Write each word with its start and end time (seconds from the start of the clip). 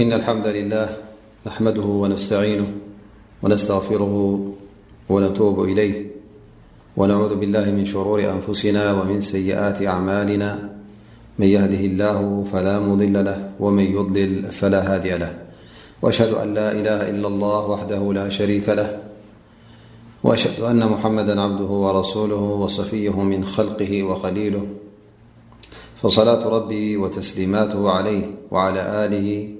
إن 0.00 0.12
الحمد 0.12 0.46
لله 0.46 0.88
نحمده 1.46 1.82
ونستعينه 1.82 2.66
ونستغفره 3.42 4.14
ونتوب 5.08 5.64
إليه 5.64 6.06
ونعوذ 6.96 7.34
بالله 7.36 7.70
من 7.70 7.86
شرور 7.86 8.18
أنفسنا 8.30 8.92
ومن 8.92 9.20
سيئات 9.20 9.82
أعمالنا 9.86 10.70
من 11.38 11.46
يهده 11.46 11.80
الله 11.80 12.44
فلا 12.52 12.80
مضل 12.80 13.24
له 13.24 13.50
ومن 13.60 13.84
يضلل 13.84 14.42
فلا 14.52 14.94
هادي 14.94 15.18
له 15.18 15.32
وأشهد 16.02 16.32
أن 16.34 16.54
لا 16.54 16.72
إله 16.72 17.00
إلا 17.10 17.28
الله 17.28 17.66
وحده 17.66 18.12
لا 18.12 18.28
شريكله 18.28 18.98
د 20.24 20.62
أن 20.62 20.82
محمدا 20.88 21.40
عبده 21.40 21.64
ورسوله 21.84 22.42
وصفيه 22.62 23.22
من 23.22 23.44
خلقه 23.44 24.02
وخليله 24.02 24.66
فصلاة 25.96 26.42
ربي 26.56 26.96
وتسليماته 26.96 27.90
عليه 27.90 28.24
وعلى 28.50 28.80
آله 29.06 29.59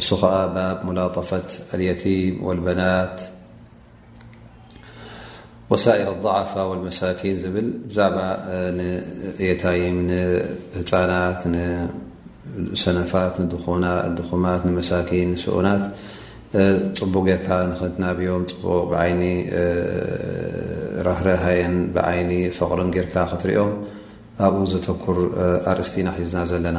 እሱ 0.00 0.08
ከዓ 0.20 0.34
ባب 0.56 0.78
ሙላطፈት 0.88 1.48
اليتም 1.74 2.32
والبናት 2.46 3.16
ወሳئር 5.70 6.08
الضعፋ 6.16 6.52
والمሳኪን 6.70 7.36
ዝብል 7.42 7.68
ብዛعባ 7.88 8.18
የታይ 9.48 9.80
ንህፃናት 10.08 11.40
ሰነፋት 12.82 13.34
ኹማት 14.28 14.62
መሳኪን 14.78 15.30
ስኡናት 15.44 15.84
ፅቡቅ 17.00 17.24
ጌርካ 17.28 17.48
ኽትናብዮም 17.78 18.42
ፅቡቅ 18.50 18.90
ዓይ 19.02 19.12
ረህረሃየን 21.06 21.76
ብዓይኒ 21.94 22.30
ፈقርን 22.58 22.88
ጌርካ 22.96 23.14
ክትሪኦም 23.32 23.72
ኣብኡ 24.46 24.62
ዘተኩር 24.72 25.18
ኣርእስቲና 25.70 26.08
ሒዝና 26.22 26.40
ዘለና 26.52 26.78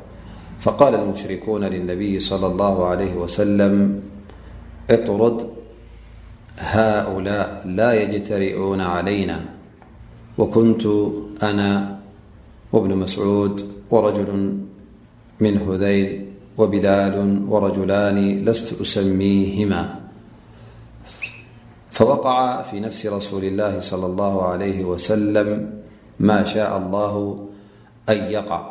فقال 0.61 0.95
المشركون 0.95 1.63
للنبي-صلى 1.63 2.47
الله 2.47 2.85
عليه 2.87 3.15
وسلم 3.15 4.01
اطرد 4.89 5.49
هؤلاء 6.57 7.61
لا 7.65 7.93
يجترئون 8.01 8.81
علينا 8.81 9.45
وكنت 10.37 10.81
أنا 11.43 11.99
وابن 12.73 12.95
مسعود 12.97 13.67
ورجل 13.91 14.57
من 15.39 15.57
هذيل 15.57 16.25
وبلال 16.57 17.41
ورجلان 17.49 18.45
لست 18.45 18.81
أسميهما 18.81 19.99
فوقع 21.91 22.61
في 22.61 22.79
نفس 22.79 23.05
رسول 23.05 23.43
الله 23.43 23.79
صلى 23.79 24.05
الله 24.05 24.45
عليه 24.45 24.85
وسلم 24.85 25.73
ما 26.19 26.45
شاء 26.45 26.77
الله 26.77 27.47
أن 28.09 28.15
يقع 28.17 28.70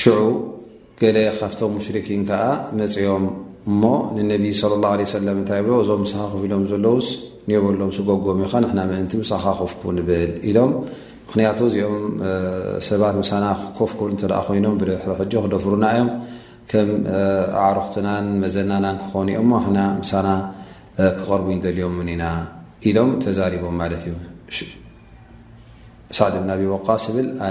ሽዑ 0.00 0.14
ገለ 1.00 1.16
ካብቶም 1.38 1.70
ሙሽሪኪን 1.76 2.22
ከዓ 2.28 2.42
መፂኦም 2.78 3.24
እሞ 3.70 3.82
ንነቢ 4.16 4.44
ለ 4.72 4.72
ላه 4.82 4.92
ለه 5.00 5.06
ሰለም 5.14 5.36
እንታይ 5.40 5.60
ብ 5.66 5.68
እዞም 5.82 6.02
ሳኻ 6.12 6.22
ከፍ 6.32 6.42
ኢሎም 6.46 6.62
ዘለውስ 6.70 7.06
ንየበሎምስገጎም 7.48 8.38
ዩካ 8.44 8.54
ንና 8.64 8.78
ምእንቲ 8.90 9.12
ሳኻ 9.30 9.44
ኮፍኩቡንብል 9.60 10.30
ኢሎም 10.48 10.70
ምክንያቱ 11.26 11.58
እዚኦም 11.70 11.96
ሰባት 12.88 13.14
ምሳና 13.22 13.44
ክኮፍክቡ 13.60 14.00
እተ 14.16 14.22
ኮይኖም 14.46 14.74
ብሕሪ 14.80 15.00
ሕጆ 15.20 15.32
ክደፍሩና 15.44 15.84
እዮም 15.96 16.08
ከም 16.70 16.88
ኣዕሮክትናን 17.68 18.26
መዘናናን 18.42 18.96
ክኾኑእኦምሞ 19.04 19.52
ና 19.76 19.80
ምሳና 20.02 20.28
ክቐርቡ 21.18 21.46
እዩንደልዮም 21.54 21.96
ን 22.06 22.10
ኢና 22.14 22.24
ኢሎም 22.88 23.10
ተዛሪቦም 23.24 23.76
ማለት 23.82 24.02
እዩ 24.08 24.14
ንሳዕ 26.10 26.28
ድምና 26.34 26.50
ብወቃስ 26.60 27.04
ብል 27.16 27.28
ኣ 27.48 27.50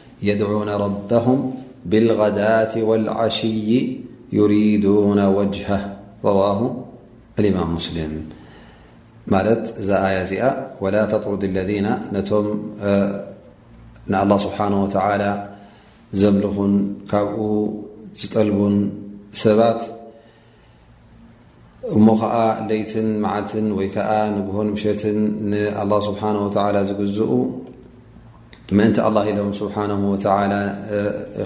يدعون 0.21 0.69
ربهم 0.69 1.53
بالغداة 1.85 2.83
والعشي 2.83 3.97
يريدون 4.33 5.25
وجهه 5.25 5.95
رواه 6.23 6.75
الامام 7.39 7.75
مسلم 7.75 8.11
يا 9.89 10.49
ولا 10.81 11.05
تطرد 11.05 11.43
الذين 11.43 11.85
الله 14.09 14.37
سبحانه 14.37 14.83
وتعالى 14.83 15.31
زبلن 16.13 16.73
طلبن 18.35 18.75
سبت 19.41 19.81
م 22.07 22.07
ليت 22.69 22.93
معل 22.97 23.43
ي 23.87 23.89
نه 24.31 24.59
مشة 24.73 25.03
الله 25.83 25.99
سبحانه 26.09 26.39
وتعالى 26.45 26.79
ز 26.89 26.91
ምእን 28.77 28.93
ه 29.03 29.21
ኢሎም 29.29 29.49
ስሓ 29.57 29.75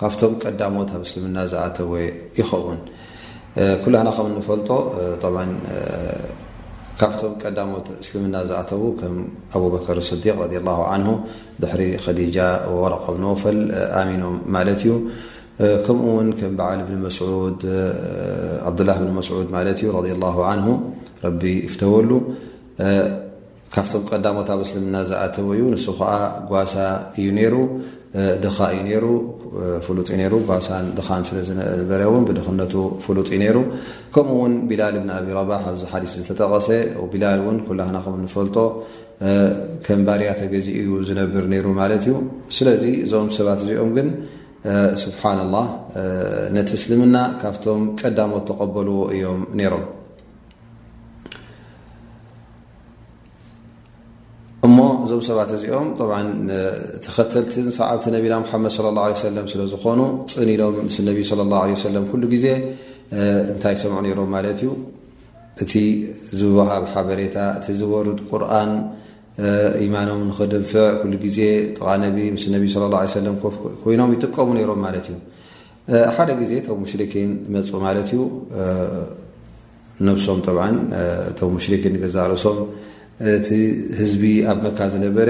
ካ 0.00 0.08
ቀሞ 0.58 0.76
سና 1.10 1.38
ዝተወ 1.52 1.92
يን 2.38 4.06
ፈ 4.46 4.58
ቀ 9.86 10.00
ዝ 10.08 10.16
ب 10.48 10.80
ص 10.80 10.80
رق 14.30 14.92
غ 14.92 15.30
ከምኡ 15.86 16.04
ውን 16.16 16.28
ከም 16.38 16.52
በዓል 16.58 16.80
ብ 16.88 16.92
መስድ 17.06 17.62
ዓብላ 18.68 18.90
ብ 19.06 19.08
መስድ 19.18 19.48
ማለት 19.56 19.78
እዩ 19.82 19.90
ላ 20.22 20.48
ን 20.66 20.78
ረቢ 21.24 21.42
ይፍተወሉ 21.66 22.10
ካብቶም 23.74 24.02
ቀዳሞታ 24.10 24.48
ብ 24.60 24.62
ስልምና 24.70 24.96
ዝኣተወ 25.08 25.46
እዩ 25.56 25.62
ንሱ 25.74 25.86
ከዓ 25.98 26.12
ጓሳ 26.50 26.74
እዩ 27.20 27.28
ሩ 27.54 27.54
ድኻ 28.44 28.56
እዩፍሉ 28.78 29.98
እዩ 30.16 30.40
ሳ 30.66 30.70
ድኻን 30.98 31.22
ስለዝበረ 31.28 32.02
ውን 32.14 32.24
ብድኽነቱ 32.28 32.74
ፍሉጥ 33.04 33.28
እዩ 33.34 33.38
ነሩ 33.42 33.56
ከምኡውን 34.14 34.54
ቢላል 34.70 34.96
ብን 35.04 35.10
ኣብ 35.18 35.28
ረባህ 35.38 35.62
ኣብዚ 35.70 35.82
ሓዲስ 35.92 36.12
ዝተጠቐሰ 36.20 36.68
ቢላል 37.12 37.40
እውን 37.44 37.58
ኩላህና 37.68 37.96
ከም 38.04 38.16
ንፈልጦ 38.26 38.56
ከም 39.86 40.02
ባርያተ 40.08 40.40
ገዚ 40.52 40.68
እዩ 40.82 40.90
ዝነብር 41.10 41.46
ነሩ 41.54 41.66
ማለት 41.82 42.04
እዩ 42.08 42.14
ስለዚ 42.58 42.84
እዞም 43.06 43.30
ሰባት 43.38 43.60
እዚኦም 43.64 43.90
ግን 43.98 44.08
ስብሓና 45.02 45.40
ላ 45.54 45.60
ነቲ 46.56 46.70
እስልምና 46.78 47.16
ካብቶም 47.40 47.82
ቀዳሞት 48.00 48.44
ተቀበልዎ 48.50 48.98
እዮም 49.14 49.40
ነይሮም 49.60 49.82
እሞ 54.66 54.78
እዞም 55.04 55.22
ሰባት 55.28 55.50
እዚኦም 55.56 55.88
ተኸተልትን 57.06 57.68
ሰዓብቲ 57.80 58.04
ነቢና 58.16 58.34
መድ 58.64 58.76
ለ 58.86 58.94
ላه 58.98 59.22
ለም 59.38 59.46
ስለዝኾኑ 59.52 60.00
ፅን 60.34 60.50
ኢሎም 60.54 60.76
ምስ 60.88 60.98
ነ 61.08 61.18
ለ 61.40 61.48
ላه 61.52 61.64
ለ 61.94 62.04
ኩሉ 62.12 62.22
ግዜ 62.34 62.46
እንታይ 63.52 63.74
ሰምዑ 63.82 63.96
ነሮም 64.06 64.30
ማለት 64.36 64.58
እዩ 64.62 64.70
እቲ 65.62 65.72
ዝወሃብ 66.40 66.84
ሓበሬታ 66.92 67.36
እቲ 67.58 67.66
ዝወርድ 67.80 68.20
ቁርን 68.30 68.70
ኢማኖም 69.84 70.20
ንኽድፍዕ 70.30 70.84
ኩሉ 71.00 71.12
ግዜ 71.24 71.38
ጥቓ 71.76 71.86
ነ 72.02 72.06
ምስ 72.34 72.44
ነቢ 72.54 72.64
ላ 72.94 73.00
ሰለም 73.16 73.34
ኮይኖም 73.82 74.10
ይጥቀሙ 74.14 74.48
ነይሮም 74.56 74.80
ማለት 74.86 75.06
እዩ 75.12 75.16
ሓደ 76.16 76.30
ግዜ 76.40 76.52
ቶም 76.66 76.78
ሙሽሪኪን 76.84 77.30
ትመፁ 77.44 77.70
ማለት 77.86 78.08
እዩ 78.16 78.20
ነብሶም 80.08 80.38
ጠ 80.46 80.58
ቶም 81.38 81.50
ሙሽሪኪን 81.56 81.94
ገዛርሶም 82.02 82.58
እቲ 83.32 83.48
ህዝቢ 83.98 84.22
ኣብ 84.50 84.58
መካ 84.66 84.78
ዝነበረ 84.92 85.28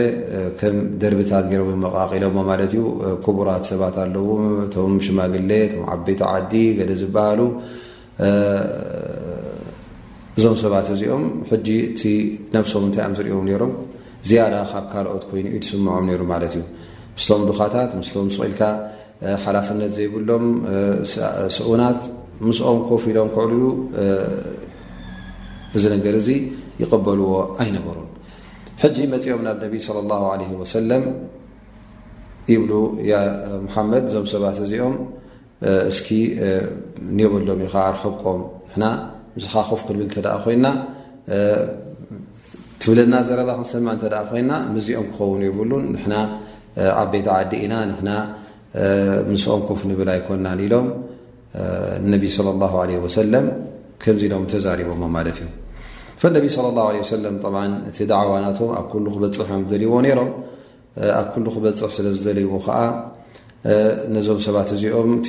ከም 0.61 0.77
ደርብታት 1.03 1.47
ገሮ 1.53 1.63
መቃቒሎሞ 1.87 2.37
ማለት 2.51 2.73
እዩ 2.77 2.83
ክቡራት 3.25 3.65
ሰባት 3.71 3.97
ኣለዎ 4.07 4.29
እቶም 4.67 4.93
ሽማግሌ 5.07 5.51
ቶም 5.75 5.83
ዓበይቲ 5.95 6.21
ዓዲ 6.33 6.53
ገደ 6.81 6.93
ዝበሃሉ 7.03 7.41
እዞም 10.39 10.57
ሰባት 10.65 10.87
እዚኦም 10.97 11.25
ሕጂ 11.53 11.67
እቲ 11.89 12.01
ነብሶም 12.59 12.85
እንታይ 12.89 13.05
ኣም 13.09 13.15
ዝርኦም 13.19 13.45
ነሮም 13.49 13.73
ዝያዳ 14.29 14.55
ካብ 14.71 14.85
ካልኦት 14.93 15.25
ኮይኑ 15.29 15.47
እዩ 15.53 15.57
ትስምዖም 15.63 16.05
ነይሩ 16.09 16.23
ማለት 16.33 16.53
እዩ 16.59 16.63
ምስቶም 17.15 17.41
ዱኻታት 17.49 17.91
ምስቶም 18.01 18.27
ስኢኢልካ 18.35 18.63
ሓላፍነት 19.45 19.91
ዘይብሎም 19.97 20.45
ስኡናት 21.57 22.01
ምስኦም 22.49 22.79
ኮፍ 22.89 23.03
ኢሎም 23.11 23.29
ክዕልዩ 23.35 23.63
እዚ 25.77 25.85
ነገር 25.95 26.15
እዚ 26.21 26.29
ይቐበልዎ 26.83 27.33
ኣይነበሩ 27.65 27.99
ሕጂ 28.85 28.97
መፂኦም 29.13 29.43
ናብ 29.49 29.57
ነቢ 29.65 29.75
ለ 29.97 30.07
ላሁ 30.13 30.23
ለ 30.41 30.49
ወሰለም 30.63 31.05
ይብሉ 32.53 32.73
ያ 33.11 33.15
ሙሓመድ 33.67 34.05
እዞም 34.11 34.27
ሰባት 34.35 34.57
እዚኦም 34.67 34.97
እስኪ 35.91 36.09
ንየበሎም 37.19 37.61
ኢኻ 37.67 37.75
ኣርሐቆም 37.91 38.41
ንና 38.75 38.83
ምስኻ 39.37 39.53
ኸፍ 39.69 39.81
ክልብል 39.89 40.09
ተደ 40.15 40.29
ኮይንና 40.45 40.67
ትብለና 42.83 43.15
ዘረባ 43.27 43.51
ክሰምዐ 43.59 43.91
እተደ 43.97 44.15
ኮይና 44.29 44.53
ምዚኦም 44.75 45.05
ክኸውን 45.11 45.43
ይብሉን 45.47 45.85
ንና 45.97 46.13
ኣብ 47.01 47.07
ቤት 47.13 47.27
ዓዲ 47.35 47.53
ኢና 47.65 47.75
ንና 47.91 48.09
ምስኦም 49.29 49.63
ኮፍ 49.69 49.81
ንብል 49.91 50.09
ኣይኮናን 50.15 50.61
ኢሎም 50.67 50.87
ነቢ 52.15 52.23
ለ 52.47 52.57
ላ 52.63 52.71
ለ 52.91 53.11
ሰለም 53.17 53.47
ከምዚ 54.05 54.23
ሎም 54.33 54.45
ተዛሪቦሞ 54.55 55.03
ማለት 55.17 55.39
እዩ 55.45 55.49
ፈነቢ 56.23 56.45
ለ 56.67 56.75
ላه 56.79 57.07
ሰለም 57.15 57.37
እቲ 57.91 57.99
ዳዕዋ 58.15 58.33
ናቶም 58.47 58.71
ኣብ 58.81 58.87
ኩሉ 58.95 59.07
ክበፅሕ 59.17 59.49
እዮም 59.53 59.63
ዝደልይዎ 59.71 59.95
ነይሮም 60.07 60.31
ኣብ 61.21 61.27
ኩሉ 61.35 61.47
ክበፅሕ 61.57 61.91
ስለ 61.99 62.07
ዝደልይዎ 62.19 62.53
ከዓ 62.67 62.77
ነዞም 64.15 64.41
ሰባት 64.47 64.69
እዚኦም 64.77 65.11
እቲ 65.21 65.29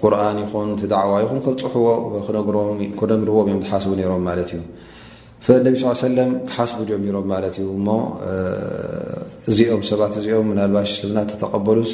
ቁርኣን 0.00 0.36
ይኹን 0.46 0.68
እቲ 0.76 0.82
ዳዕዋ 0.96 1.14
ይኹን 1.26 1.38
ከብፅሑዎ 1.46 1.96
ክደምርዎም 3.00 3.48
እዮም 3.50 3.62
ዝሓስቡ 3.66 3.92
ነይሮም 4.02 4.24
ማለት 4.30 4.50
እዩ 4.58 4.62
ነቢ 5.66 5.74
ስ 5.80 5.82
ሰለ 6.04 6.18
ክሓስቡ 6.48 6.78
ጀሚሮም 6.90 7.26
ማለት 7.32 7.54
ዩ 7.62 7.64
ሞ 7.86 7.88
እዚኦም 9.50 9.82
ሰባት 9.90 10.12
እዚኦም 10.20 10.48
ናልባሽ 10.58 10.90
ስና 11.00 11.16
ተተቀበሉስ 11.30 11.92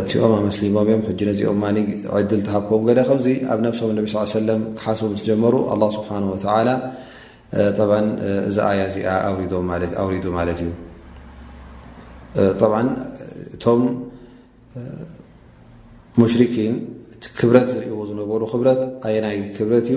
እቲኦም 0.00 0.32
ኣመስሊሞም 0.40 0.80
እዮም 0.88 1.02
ሕጂ 1.08 1.20
ነዚኦም 1.30 1.60
ዕድል 2.18 2.40
ተሃከም 2.48 2.80
ከምዚ 3.08 3.26
ኣብ 3.52 3.58
ነብሶም 3.66 3.90
ሰለ 4.36 4.48
ክሓስቡ 4.76 5.06
ምስ 5.14 5.22
ጀመሩ 5.28 5.54
ه 5.70 5.72
ስብሓ 5.96 6.08
እዚ 8.48 8.56
ኣያ 8.68 8.80
እዚኣ 8.90 9.08
ኣውሪዱ 9.26 9.52
ማለት 10.38 10.58
እዩ 10.62 10.70
እቶም 13.54 13.82
ሙሽሪኪን 16.20 16.74
ክብረት 17.38 17.68
ዝርእዎ 17.74 17.98
ዝነበሩ 18.08 18.42
ክብረት 18.52 18.80
ኣየናይ 19.06 19.36
ክብረት 19.56 19.86
እዩ 19.92 19.96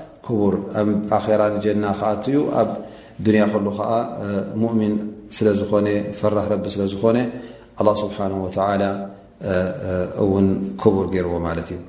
ቡር 0.29 0.55
ኣብ 0.79 0.89
ኣራ 1.17 1.41
ንጀና 1.55 1.85
ከኣትዩ 1.99 2.37
ኣብ 2.59 2.69
ድንያ 3.25 3.43
ከሉ 3.53 3.67
ከዓ 3.77 3.91
ሙؤሚን 4.61 4.93
ስለ 5.35 5.47
ዝኾነ 5.61 5.87
ፈራህ 6.19 6.45
ረቢ 6.53 6.65
ስለዝኾነ 6.75 7.17
ه 7.81 7.91
ስብሓ 8.03 8.17
እውን 10.23 10.47
ክቡር 10.81 11.05
ገይርዎ 11.13 11.33
ማለት 11.47 11.69
እዩ 11.75 11.79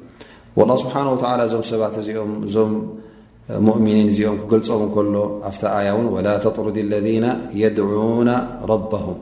له 0.70 0.74
ስብሓ 0.82 0.94
እዞም 1.46 1.62
ሰባት 1.72 1.94
እዚኦም 2.02 2.32
እዞም 2.46 2.72
ሙؤሚኒን 3.66 4.08
እዚኦም 4.12 4.36
ክገልፀም 4.42 4.82
ከሎ 4.94 5.14
ኣፍ 5.50 5.56
ኣያ 5.78 5.88
እውን 5.96 6.06
ላ 6.26 6.30
ተطሩዲ 6.44 6.78
ለذ 6.92 7.06
የድعና 7.62 8.30
ረهም 8.70 9.18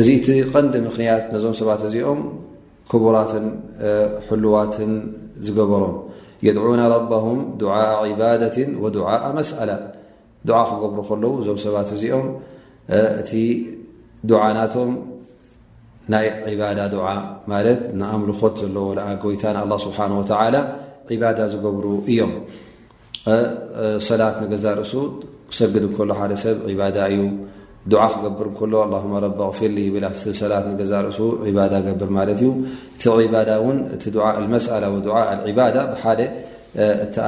እዚ 0.00 0.06
እቲ 0.18 0.26
ቀንዲ 0.52 0.74
ምኽንያት 0.86 1.24
ነዞም 1.34 1.54
ሰባት 1.60 1.80
እዚኦም 1.88 2.20
ክቡራትን 2.90 3.46
ልዋትን 4.44 4.92
ዝገበሮም 5.46 5.96
የድعና 6.48 6.80
ረبهም 6.96 7.38
ድعء 7.62 7.88
عባደት 8.10 8.56
وድعء 8.82 9.22
መስأላ 9.38 9.70
ዱዓ 10.48 10.58
ክገብሩ 10.70 10.98
ከለዉ 11.08 11.30
እዞም 11.42 11.58
ሰባት 11.66 11.88
እዚኦም 11.96 12.26
እቲ 13.20 13.30
ዱዓናቶም 14.30 14.90
ናይ 16.12 16.26
ባዳ 16.60 16.78
ዓ 17.10 17.10
ማለት 17.52 17.80
ንኣምልኮት 18.00 18.54
ዘለዎ 18.62 18.84
ኣ 19.06 19.10
ጎይታ 19.24 19.44
ንه 19.70 19.76
ስብሓه 19.84 20.10
ዒባዳ 21.08 21.38
ዝገብሩ 21.52 21.84
እዮም 22.10 22.32
ሰላት 24.08 24.36
ንገዛ 24.42 24.64
ርእሱ 24.78 24.92
ክሰግድ 25.50 25.84
ከሎ 25.96 26.10
ሓደ 26.20 26.32
ሰብ 26.44 26.56
ባዳ 26.80 26.98
እዩ 27.12 27.20
ክገብር 28.12 28.46
ሎ 28.70 28.74
ه 28.74 29.42
غፊር 29.48 29.72
ል 29.76 30.04
ሰላት 30.40 30.66
ዛ 30.90 30.92
ርእሱ 31.06 31.18
ገብር 35.46 35.76
እቲ 35.78 36.20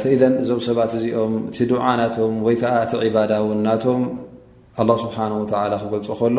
ፈዘ 0.00 0.12
እዞም 0.42 0.60
ሰባት 0.68 0.92
እዚኦም 0.98 1.34
እቲ 1.48 1.58
ዱዓናቶም 1.72 2.32
ወይ 2.46 2.56
ዓ 2.70 2.72
እቲ 2.86 2.92
ዕባዳውናቶም 3.08 4.00
له 4.88 4.94
ስብሓه 5.02 5.26
ክገልፆ 5.32 6.08
ከሎ 6.20 6.38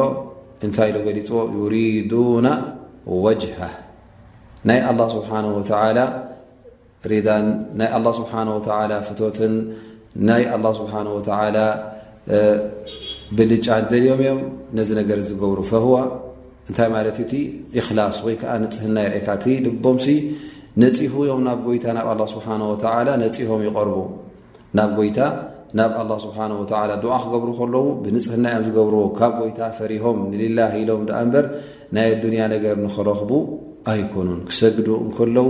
እንታይ 0.66 0.90
ገሊፅ 1.06 1.30
ዩሪዱና 1.58 2.48
ወጅሃ 3.26 3.60
ናይ 4.68 4.80
له 5.00 5.08
ስብሓه 5.16 5.46
ሬዳን 7.12 7.46
ናይ 7.80 7.90
ه 7.94 8.14
ስብሓه 8.20 8.50
ፍቶትን 9.10 9.54
ናይ 10.30 10.44
ه 10.52 10.64
ስሓه 10.80 11.08
ብልጫ 13.38 13.68
ደልዮም 13.92 14.20
እዮም 14.24 14.40
ነዚ 14.78 14.90
ነገር 15.00 15.18
ዝገብሩ 15.28 15.60
ፈهዋ 15.72 15.94
እንታይ 16.70 16.90
ማለት 16.96 17.18
እቲ 17.24 17.32
እክላص 17.80 18.18
ወይ 18.26 18.36
ከዓ 18.42 18.52
ንፅህና 18.64 18.98
ይርአካ 19.06 19.28
እቲ 19.38 19.46
ልቦምሲ 19.66 20.06
ነፂሁ 20.82 21.16
ዮም 21.30 21.42
ናብ 21.48 21.60
ጎይታ 21.66 21.86
ናብ 21.98 22.08
ኣላ 22.12 22.22
ስብሓን 22.36 22.62
ወተዓላ 22.70 23.10
ነፂሆም 23.24 23.60
ይቐርቡ 23.66 23.98
ናብ 24.78 24.92
ጎይታ 25.00 25.20
ናብ 25.80 25.92
ኣላ 26.02 26.12
ስብሓንወላ 26.24 26.92
ድዓ 27.04 27.14
ክገብሩ 27.24 27.50
ከለው 27.60 27.86
ብንፅሕና 28.04 28.46
ዮም 28.56 28.64
ዝገብርዎ 28.68 29.02
ካብ 29.20 29.34
ጎይታ 29.42 29.60
ፈሪሆም 29.78 30.18
ንሊላ 30.32 30.60
ኢሎም 30.80 31.04
ደኣ 31.10 31.18
እምበር 31.26 31.46
ናይ 31.98 32.10
ዱንያ 32.24 32.42
ነገር 32.56 32.76
ንኽረኽቡ 32.86 33.32
ኣይኮኑን 33.94 34.42
ክሰግዱ 34.50 34.88
እንከለዉ 35.06 35.48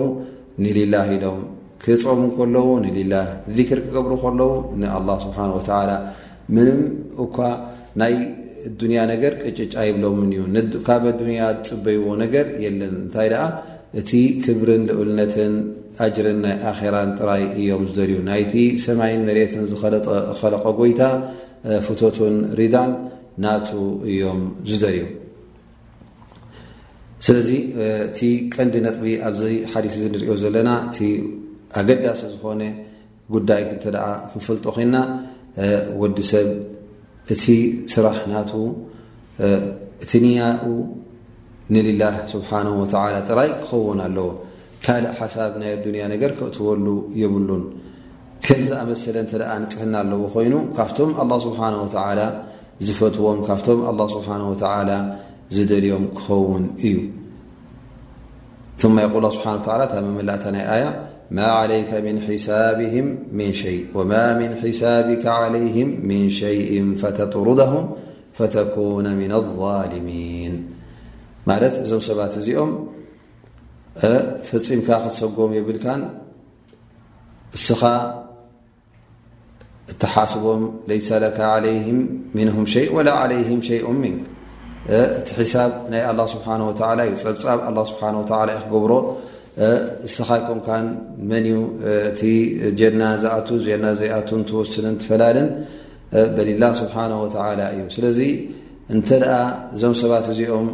ንሊላህ 0.63 1.07
ኢሎም 1.17 1.39
ክህፆም 1.83 2.21
እከለዉ 2.29 2.67
ንሊላህ 2.85 3.25
ዚክር 3.57 3.79
ክገብሩ 3.87 4.13
ከለው 4.23 4.51
ንኣላ 4.81 5.09
ስብሓን 5.25 5.51
ወዓላ 5.57 5.89
ምንም 6.55 6.79
እኳ 7.25 7.35
ናይ 8.01 8.15
ዱንያ 8.81 8.99
ነገር 9.13 9.33
ቅጭጫ 9.45 9.73
ይብሎምን 9.89 10.29
እዩ 10.41 10.79
ካብ 10.87 11.03
ኣዱንያ 11.13 11.41
ዝፅበይዎ 11.65 12.03
ነገር 12.25 12.45
የለን 12.65 12.91
እንታይ 13.03 13.29
ደኣ 13.33 13.45
እቲ 13.99 14.11
ክብርን 14.43 14.83
ልውልነትን 14.89 15.53
ኣጅርን 16.03 16.37
ናይ 16.43 16.55
ኣኼራን 16.69 17.09
ጥራይ 17.17 17.43
እዮም 17.61 17.83
ዝደልእዩ 17.89 18.19
ናይቲ 18.29 18.53
ሰማይን 18.85 19.21
መሬትን 19.27 19.65
ዝኸለቐ 19.71 20.63
ጎይታ 20.79 21.01
ፍቶትን 21.87 22.35
ሪዳን 22.59 22.91
ናቱ 23.43 23.69
እዮም 24.11 24.39
ዝደልእዩ 24.69 25.03
ስለዚ 27.27 27.49
እቲ 28.07 28.19
ቀንዲ 28.53 28.75
ነጥቢ 28.85 29.05
ኣብዚይ 29.27 29.55
ሓሊስ 29.73 29.93
ዚ 30.01 30.05
ንሪኦ 30.13 30.33
ዘለና 30.41 30.69
እቲ 30.87 30.97
ኣገዳሲ 31.81 32.21
ዝኾነ 32.33 32.61
ጉዳይ 33.35 33.61
ክንተ 33.67 33.85
ደ 33.95 33.99
ክንፈልጦ 34.33 34.65
ኮይና 34.77 34.95
ወዲሰብ 36.01 36.49
እቲ 37.33 37.43
ስራሕ 37.93 38.17
ናት 38.33 38.51
እቲ 40.03 40.11
ንያኡ 40.25 40.63
ه 41.71 43.25
ጥራይ 43.27 43.49
ክኸውን 43.63 43.99
ኣለዎ 44.07 44.27
ካእ 44.85 45.03
ሓሳብ 45.19 45.51
ናይ 45.61 45.71
ያ 46.03 46.05
ነገ 46.13 46.23
ክእትወሉ 46.39 46.87
የብሉን 47.21 47.63
ከዝኣመሰለ 48.45 49.15
ንፅሕና 49.63 49.93
ኣለዎ 50.03 50.23
ኮይኑ 50.35 50.53
ካብቶም 50.77 51.09
لله 51.15 51.39
ስه 51.45 52.19
و 52.19 52.27
ዝፈትዎም 52.87 53.39
ካም 53.47 53.79
له 53.99 54.11
ه 54.77 54.97
ዝደልዮም 55.55 56.05
ክኸውን 56.17 56.65
እዩ 56.87 56.97
እ 58.83 58.87
ن 61.35 61.39
حسبك 64.61 65.25
علይهም 65.41 65.87
من 66.09 66.21
شይء 66.41 66.71
فطرዳهም 67.01 67.83
فكن 68.37 69.05
ن 69.19 69.31
الظميን 69.41 70.42
ማለት 71.49 71.73
እዞም 71.83 72.01
ሰባት 72.09 72.33
እዚኦም 72.39 72.69
ፈፂምካ 74.49 74.89
ክትሰጎም 75.03 75.49
የብልካን 75.57 76.01
እስኻ 77.57 77.81
እተሓስቦም 79.91 80.61
ለይሰ 80.91 81.09
ካ 81.37 81.49
ለይ 81.65 81.77
ምንهም 82.37 82.65
ሸይ 82.73 82.85
ወላ 82.97 83.09
ለይ 83.31 83.41
ሸይ 83.69 83.81
ን 84.03 84.15
እቲ 85.19 85.27
ሒሳብ 85.39 85.71
ናይ 85.93 86.01
ኣه 86.11 86.17
ስብሓ 86.35 86.47
እዩ 86.61 86.69
ፀብፃብ 87.23 87.59
ስብሓ 87.91 88.03
ይ 88.51 88.55
ክገብሮ 88.61 88.93
እስኻ 90.07 90.29
ቶምካን 90.47 90.85
መን 91.29 91.45
እዩ 91.51 91.57
እቲ 92.11 92.21
ጀና 92.79 93.01
ዝኣቱ 93.23 93.47
ና 93.83 93.93
ዘይኣቱን 93.99 94.41
ተወስን 94.51 94.95
ትፈላልን 95.01 95.49
በላ 96.37 96.63
ስብሓه 96.81 97.03
እዩ 97.75 97.83
ስለዚ 97.97 98.19
እንተ 98.93 99.07
ደኣ 99.23 99.35
እዞም 99.75 99.93
ሰባት 100.03 100.25
እዚኦም 100.35 100.67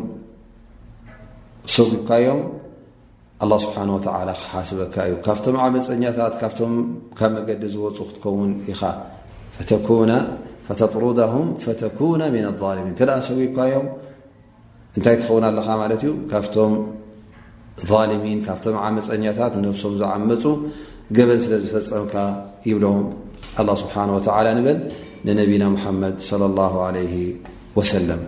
ሰዊካዮም 1.76 2.40
ኣላ 3.46 3.54
ስብሓን 3.64 3.90
ወተላ 3.96 4.30
ክሓስበካ 4.42 4.96
እዩ 5.08 5.16
ካብቶም 5.26 5.56
ዓመፀኛታት 5.66 6.34
ካብቶም 6.42 6.72
ካብ 7.18 7.32
መገዲ 7.36 7.62
ዝወፁ 7.74 7.98
ክትከውን 8.10 8.52
ኢኻ 8.74 8.82
ፈተጥሩዳም 10.68 11.46
ፈተኩነ 11.64 12.22
ምን 12.34 12.44
ኣظልሚን 12.52 12.90
እተደኣ 12.94 13.18
ሰዊካዮም 13.30 13.86
እንታይ 14.98 15.16
ትኸውን 15.22 15.46
ኣለኻ 15.50 15.68
ማለት 15.82 16.02
እዩ 16.06 16.12
ካብቶም 16.32 16.74
ظልሚን 17.92 18.40
ካብቶም 18.48 18.78
ዓመፀኛታት 18.88 19.56
ነፍሶም 19.68 19.94
ዝዓመፁ 20.02 20.44
ገበን 21.20 21.40
ስለ 21.46 21.54
ዝፈፀምካ 21.66 22.16
ይብሎም 22.72 23.00
ኣላ 23.62 23.70
ስብሓን 23.84 24.12
ወተላ 24.18 24.48
ንበል 24.60 24.80
ንነቢና 25.30 25.64
ሙሓመድ 25.78 26.18
صለ 26.32 26.42
ላሁ 26.60 26.76
ዓለይ 26.88 27.10
ወሰለም 27.78 28.22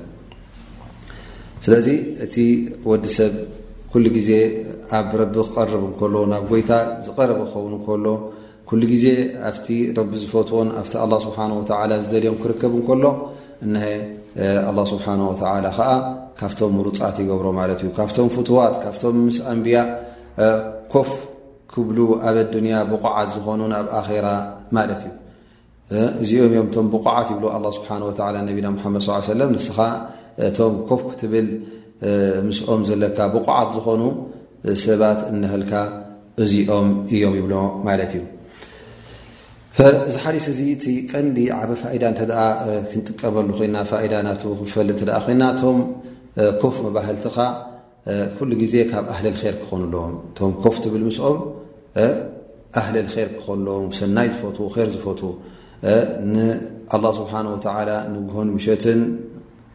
ስለዚ 1.66 1.88
እቲ 2.26 2.36
ወዲ 2.90 3.06
ሰብ 3.18 3.34
ኩሉ 3.92 4.06
ግዜ 4.18 4.30
ኣብ 4.98 5.10
ረቢ 5.22 5.36
ክቐርብ 5.48 5.84
እከሎ 5.92 6.14
ናብ 6.32 6.44
ጎይታ 6.52 6.72
ዝቐረበ 7.06 7.42
ክኸውን 7.50 7.74
እከሎ 7.78 8.06
ኩሉ 8.70 8.82
ግዜ 8.92 9.06
ኣብቲ 9.50 9.68
ረቢ 9.98 10.12
ዝፈትዎን 10.24 10.70
ኣብቲ 10.80 10.94
ስብሓ 11.26 11.38
ዝደልዮም 12.04 12.38
ክርከብ 12.44 12.74
እከሎ 12.80 13.04
እሀ 13.66 14.76
ስብሓ 14.94 15.06
ከዓ 15.78 15.90
ካብቶም 16.40 16.76
ሩፃት 16.88 17.16
ይገብሮ 17.24 17.48
ማለት 17.60 17.80
እዩ 17.84 17.90
ካብቶም 18.00 18.28
ፍትዋት 18.36 18.76
ካብቶም 18.86 19.18
ምስ 19.28 19.38
ኣንብያ 19.52 19.80
ኮፍ 20.94 21.10
ክብሉ 21.74 21.98
ኣብ 22.30 22.38
ዱንያ 22.54 22.74
ብቑዓት 22.92 23.28
ዝኾኑን 23.36 23.74
ኣብ 23.82 23.88
ኣራ 24.00 24.28
ማለት 24.78 25.02
እዩ 25.10 25.12
እዚኦም 26.24 26.52
እዮም 26.56 26.66
እቶም 26.72 26.88
ብቑዓት 26.96 27.28
ይብሉ 27.34 27.46
ስብሓ 27.78 27.90
ነቢና 28.50 28.68
ሓመድ 28.86 29.04
ሰለም 29.30 29.50
ንስ 29.58 29.68
እቶም 30.48 30.74
ኮፍ 30.90 31.02
ክትብል 31.12 31.48
ምስኦም 32.48 32.82
ዘለካ 32.90 33.18
ብቑዓት 33.34 33.70
ዝኾኑ 33.76 34.02
ሰባት 34.84 35.20
እነህልካ 35.32 35.72
እዚኦም 36.44 36.88
እዮም 37.14 37.34
ይብሎ 37.40 37.54
ማለት 37.88 38.12
እዩእዚ 39.82 40.16
ሓሊስ 40.24 40.46
እዚ 40.54 40.60
ቲቀንዲ 40.84 41.38
ዓበ 41.58 41.72
ፋኢዳ 41.82 42.04
እ 42.72 42.74
ክንጥቀመሉ 42.90 43.50
ኮና 43.60 43.76
ዳ 44.14 44.24
ና 44.28 44.30
ክፈልጥ 44.60 45.00
ተ 45.10 45.14
ይና 45.34 45.44
እቶም 45.54 45.80
ኮፍ 46.62 46.76
መባህልትኻ 46.88 47.38
ኩሉ 48.38 48.52
ግዜ 48.62 48.74
ካብ 48.92 49.06
ኣህልል 49.14 49.38
ር 49.42 49.54
ክኾኑኣለዎም 49.64 50.14
እቶም 50.30 50.52
ኮፍ 50.64 50.76
ትብል 50.84 51.04
ምስኦም 51.08 51.38
ኣህልል 52.82 53.08
ር 53.18 53.28
ክኾኑለዎም 53.40 53.86
ሰናይ 54.00 54.28
ዝፈት 54.36 54.58
ር 54.78 54.88
ዝፈት 54.94 55.22
ንኣه 56.34 57.10
ስብሓ 57.20 57.32
ንግሆን 58.18 58.48
ምሸትን 58.56 59.00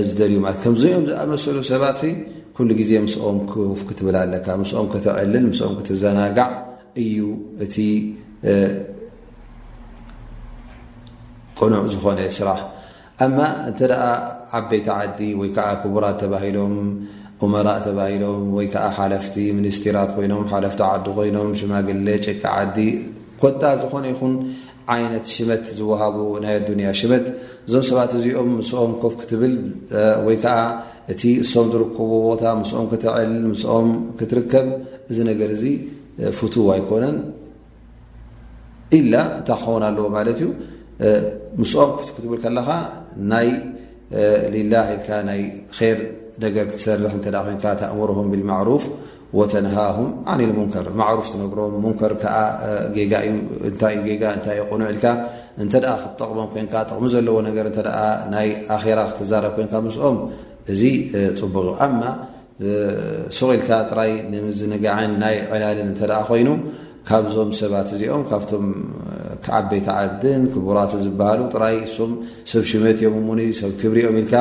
ልዩከምዚኦም 0.00 1.02
ዝኣመሰሉ 1.10 1.56
ሰባት 1.70 2.00
ኩሉ 2.56 2.68
ግዜ 2.80 2.90
ምስኦም 3.04 3.38
ክውፍ 3.50 3.80
ክትብል 3.88 4.16
ኣለካ 4.22 4.46
ምስኦም 4.60 4.86
ክትዕልል 4.92 5.44
ምስኦም 5.50 5.74
ክትዘናጋዕ 5.78 6.50
እዩ 7.02 7.16
እቲ 7.64 7.74
ቁኑዕ 11.58 11.84
ዝኾነ 11.94 12.18
ስራሕ 12.38 12.60
ማ 13.36 13.38
እንተ 13.70 13.80
ዓበይቲ 14.58 14.86
ዓዲ 14.98 15.20
ወይከዓ 15.40 15.68
ክቡራት 15.82 16.16
ተባሂሎም 16.22 16.74
እመራ 17.44 17.68
ተባሂሎም 17.86 18.42
ወይዓ 18.56 18.74
ሓለፍቲ 18.98 19.36
ሚኒስራት 19.58 20.10
ኮይኖም 20.16 20.42
ሓለፍቲ 20.52 20.80
ዓዲ 20.90 21.06
ኮይኖም 21.18 21.50
ሽማግለ 21.60 22.06
ጭቂ 22.26 22.42
ዓዲ 22.58 22.76
ኮታ 23.42 23.62
ዝኾነ 23.82 24.04
ይኹን 24.12 24.34
ዓይነት 24.94 25.24
ሽመት 25.34 25.64
ዝውሃቡ 25.78 26.16
ናይ 26.44 26.54
ኣዱኒያ 26.60 26.88
ሽመት 27.00 27.24
እዞም 27.66 27.84
ሰባት 27.88 28.12
እዚኦም 28.18 28.48
ምስኦም 28.60 28.92
ከፍ 29.02 29.14
ክትብል 29.20 29.54
ወይ 30.26 30.36
ከዓ 30.44 30.56
እቲ 31.12 31.22
እሶም 31.42 31.66
ዝርከቡ 31.72 32.10
ቦታ 32.28 32.42
ምስኦም 32.60 32.86
ክትዕል 32.92 33.32
ምስኦም 33.52 33.88
ክትርከብ 34.18 34.66
እዚ 35.10 35.18
ነገር 35.30 35.50
እዚ 35.56 35.64
ፍቱ 36.38 36.54
ኣይኮነን 36.76 37.16
ኢላ 38.98 39.14
እንታ 39.38 39.48
ክኸውን 39.60 39.84
ኣለዎ 39.88 40.06
ማለት 40.16 40.38
እዩ 40.42 40.48
ምስኦም 41.60 41.92
ክትብል 42.16 42.38
ከለካ 42.44 42.68
ናይ 43.32 43.48
ሊላ 44.54 44.74
ልካ 44.98 45.08
ናይ 45.30 45.42
ር 45.96 46.00
ነገር 46.44 46.64
ክትሰርሕ 46.72 47.12
እ 47.18 47.22
ኮን 47.24 47.58
ተእምርም 47.80 48.28
ብልማዕሩፍ 48.32 48.84
ወተንሃ 49.38 49.74
ኒኢ 50.38 50.48
ሙከር 50.58 50.86
ማሩፍ 51.00 51.26
ትነግሮም 51.32 51.74
ሙከር 51.84 52.12
ዓ 52.38 52.40
ጋይዩቁኑዕ 53.92 54.88
ኢልካ 54.94 55.06
እተ 55.62 55.74
ክትጠቕሞም 56.02 56.48
ኮንካ 56.54 56.74
ጥቕሚ 56.88 57.04
ዘለዎ 57.14 57.36
ነገር 57.48 57.66
ናይ 58.34 58.48
ኣራ 58.76 58.98
ክተዛረብ 59.10 59.52
ኮንካ 59.58 59.72
ምስኦም 59.86 60.18
እዚ 60.72 60.82
ፅቡቕ 61.38 61.66
እ 61.86 61.88
ማ 62.00 62.02
ሱቕ 63.38 63.50
ኢልካ 63.56 63.70
ጥራይ 63.90 64.12
ንምዝንጋዓን 64.32 65.12
ናይ 65.22 65.36
ዕላልን 65.52 65.88
እተ 65.94 66.02
ኮይኑ 66.28 66.48
ካብዞም 67.08 67.50
ሰባት 67.60 67.88
እዚኦም 67.94 68.22
ካብቶም 68.32 68.66
ዓበይቲ 69.60 69.86
ዓድን 69.96 70.42
ክቡራትን 70.52 71.00
ዝበሃሉ 71.06 71.40
ጥራይ 71.54 71.76
ም 72.10 72.12
ሰብ 72.50 72.62
ሽመት 72.70 72.98
እዮምኒ 73.02 73.40
ሰብ 73.62 73.72
ክብሪ 73.80 73.98
እኦም 74.06 74.18
ኢልካ 74.22 74.34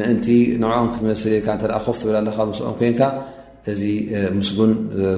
ምእንቲ 0.00 0.26
ንዕዖም 0.64 0.88
ክትመስል 0.92 1.32
ኢልካ 1.38 1.48
ተ 1.62 1.72
ከፍትብላ 1.86 2.16
ኣለካ 2.24 2.38
ምስኦም 2.50 2.74
ኮንካ 2.82 3.00
እዚ 3.72 3.82
ምስን 4.38 4.72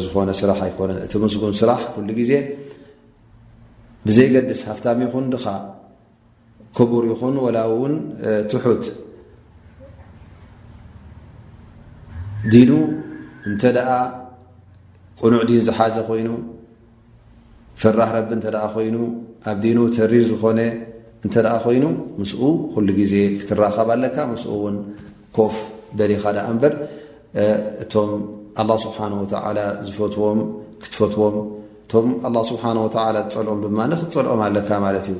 ዝኾነ 0.04 0.28
ስራሕ 0.40 0.58
ኣይኮነን 0.66 0.98
እቲ 1.06 1.12
ምስን 1.22 1.54
ስራሕ 1.60 1.80
ኩሉ 1.94 2.08
ግዜ 2.18 2.32
ብዘይገድስ 4.06 4.60
ሃፍታሚ 4.68 4.98
ይኹን 5.06 5.26
ድኻ 5.32 5.44
ክቡር 6.76 7.04
ይኹን 7.12 7.34
ወላ 7.44 7.58
ውን 7.80 7.94
ትሑት 8.50 8.84
ዲኑ 12.54 12.70
እንተ 13.48 13.62
ቁኑዕ 15.20 15.40
ዲን 15.50 15.60
ዝሓዘ 15.66 15.96
ኮይኑ 16.08 16.28
ፍራሕ 17.80 18.08
ረቢ 18.16 18.30
እተ 18.40 18.46
ኮይኑ 18.74 18.96
ኣብ 19.50 19.56
ዲ 19.62 19.66
ተሪር 19.96 20.22
ዝኮነ 20.30 20.60
እተ 21.26 21.34
ኮይኑ 21.64 21.84
ምስኡ 22.20 22.40
ሉ 22.86 22.96
ዜ 23.12 23.14
ክትኸብ 23.40 23.88
ኣለካ 23.96 24.16
ን 24.72 24.74
ኮፍ 25.36 25.54
በሊካ 25.98 26.24
በ 26.62 26.72
ኣላه 28.60 28.76
ስብሓን 28.84 29.12
ወተዓላ 29.20 29.58
ዝፈትዎም 29.86 30.38
ክትፈትዎም 30.82 31.36
እቶም 31.84 32.06
ኣላ 32.28 32.36
ስብሓን 32.50 32.76
ወተዓላ 32.84 33.16
ዝፀልኦም 33.32 33.58
ድማ 33.64 33.78
ን 33.90 33.98
ክትፀልኦም 34.00 34.40
ኣለካ 34.46 34.68
ማለት 34.86 35.06
እዩ 35.10 35.16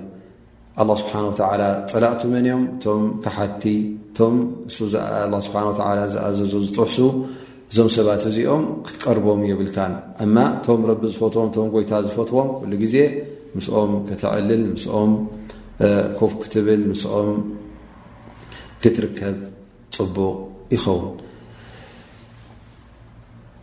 ኣላ 0.80 0.88
ስብሓን 1.02 1.24
ወተ 1.30 1.38
ፀላእቲ 1.92 2.20
መን 2.34 2.46
ዮም 2.50 2.62
እቶም 2.74 3.02
ክሓቲ 3.24 3.62
እቶም 4.08 4.34
ስብሓ 4.76 5.60
ተ 5.78 6.08
ዝኣዘዞ 6.14 6.54
ዝፅሑሱ 6.64 6.98
እዞም 7.70 7.88
ሰባት 7.96 8.22
እዚኦም 8.30 8.62
ክትቀርቦም 8.86 9.40
የብልካን 9.50 9.94
እማ 10.24 10.36
እቶም 10.58 10.80
ረቢ 10.90 11.02
ዝፈትዎም 11.14 11.48
እቶም 11.50 11.68
ጎይታ 11.76 11.92
ዝፈትዎም 12.08 12.48
ኩሉ 12.58 12.72
ግዜ 12.82 12.94
ምስኦም 13.56 13.92
ክትዕልል 14.08 14.62
ምስኦም 14.74 15.12
ኮፍ 16.18 16.32
ክትብል 16.42 16.82
ምስኦም 16.90 17.28
ክትርከብ 18.82 19.36
ፅቡቕ 19.96 20.16
ይኸውን 20.74 21.06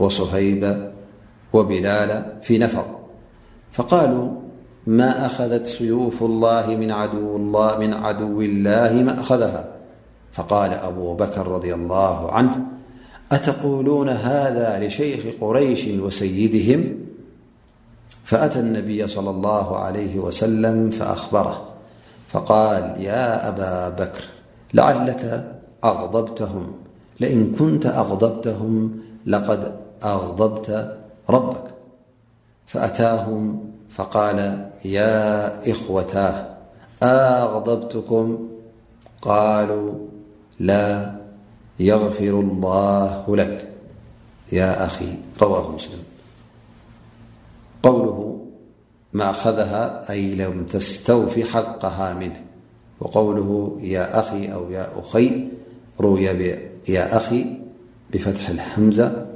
وصهيب 0.00 0.90
وبلال 1.52 2.24
في 2.42 2.58
نفر 2.58 2.84
فقالوا 3.72 4.28
ما 4.86 5.26
أخذت 5.26 5.66
سيوف 5.66 6.22
الله 6.22 6.66
من 6.76 6.90
عدو 6.90 7.36
الله 8.40 8.92
ما 9.02 9.20
أخذها 9.20 9.64
فقال 10.32 10.72
أبو 10.72 11.14
بكر 11.14 11.48
رضي 11.48 11.74
الله 11.74 12.32
عنه 12.32 12.56
أتقولون 13.32 14.08
هذا 14.08 14.86
لشيخ 14.86 15.20
قريش 15.40 15.86
وسيدهم 15.88 16.96
فأتى 18.24 18.58
النبي 18.60 19.08
صلى 19.08 19.30
الله 19.30 19.78
عليه 19.78 20.18
وسلم 20.18 20.90
فأخبره 20.90 21.64
فقال 22.28 22.94
يا 23.00 23.48
أبا 23.48 24.04
بكر 24.04 24.22
لعلك 24.74 25.52
أغضبتهم 25.84 26.72
لئن 27.20 27.56
كنت 27.58 27.86
أغضبتهم 27.86 28.98
لقد 29.26 29.78
أغضبت 30.04 30.98
ربك 31.30 31.64
فأتاهم 32.66 33.70
فقال 33.90 34.68
يا 34.84 35.52
إخوتاه 35.70 36.46
أغضبتكم 37.02 38.48
قالوا 39.22 39.94
لا 40.60 41.16
يغفر 41.80 42.28
الله 42.40 43.36
لك 43.36 43.68
يا 44.52 44.86
أخي 44.86 45.14
رواه 45.42 45.72
مسلم 45.74 46.02
قوله 47.82 48.40
ما 49.12 49.30
أخذها 49.30 50.10
أي 50.10 50.34
لم 50.34 50.64
تستوف 50.66 51.38
حقها 51.40 52.14
منه 52.14 52.40
وقوله 53.00 53.78
يا 53.82 54.18
أخي 54.20 54.52
أو 54.52 54.70
يا 54.70 54.88
أخي 54.98 55.48
روي 56.00 56.22
يا 56.88 57.16
أخي 57.16 57.46
بفتح 58.12 58.48
المزة 58.78 59.29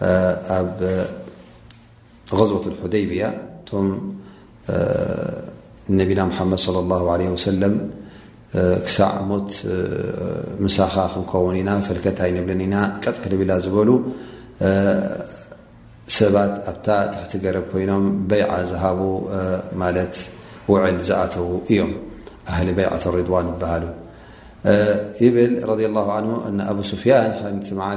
ኣብ 0.00 1.06
غزوة 2.32 2.64
الحديبያ 2.70 3.24
ቶ 3.68 3.72
نبና 5.98 6.20
محمድ 6.30 6.58
صلى 6.66 6.78
الله 6.84 7.02
عله 7.12 7.26
وسلم 7.36 7.74
ክሳዕ 8.86 9.12
مት 9.30 9.50
مሳኻ 10.64 10.94
ክከوንና 11.12 11.68
ፈلكታنብ 11.86 12.48
ና 12.72 12.74
ቀጥ 13.04 13.16
ክلብላ 13.24 13.50
ዝበ 13.64 13.76
ባት 16.34 16.84
ኣ 16.90 16.92
تحቲ 17.14 17.32
ገረب 17.44 17.64
ኮይኖም 17.72 18.04
بيع 18.30 18.48
ዝهب 18.70 19.00
وዕል 20.72 20.96
ዝኣተو 21.08 21.46
እዮም 21.72 21.92
أهሊ 22.50 22.68
بيعة 22.78 23.02
روان 23.14 23.46
بሃل 23.62 23.84
ብ 25.20 25.36
رض 25.70 25.80
له 25.96 26.06
عه 26.14 26.82
سا 26.88 27.96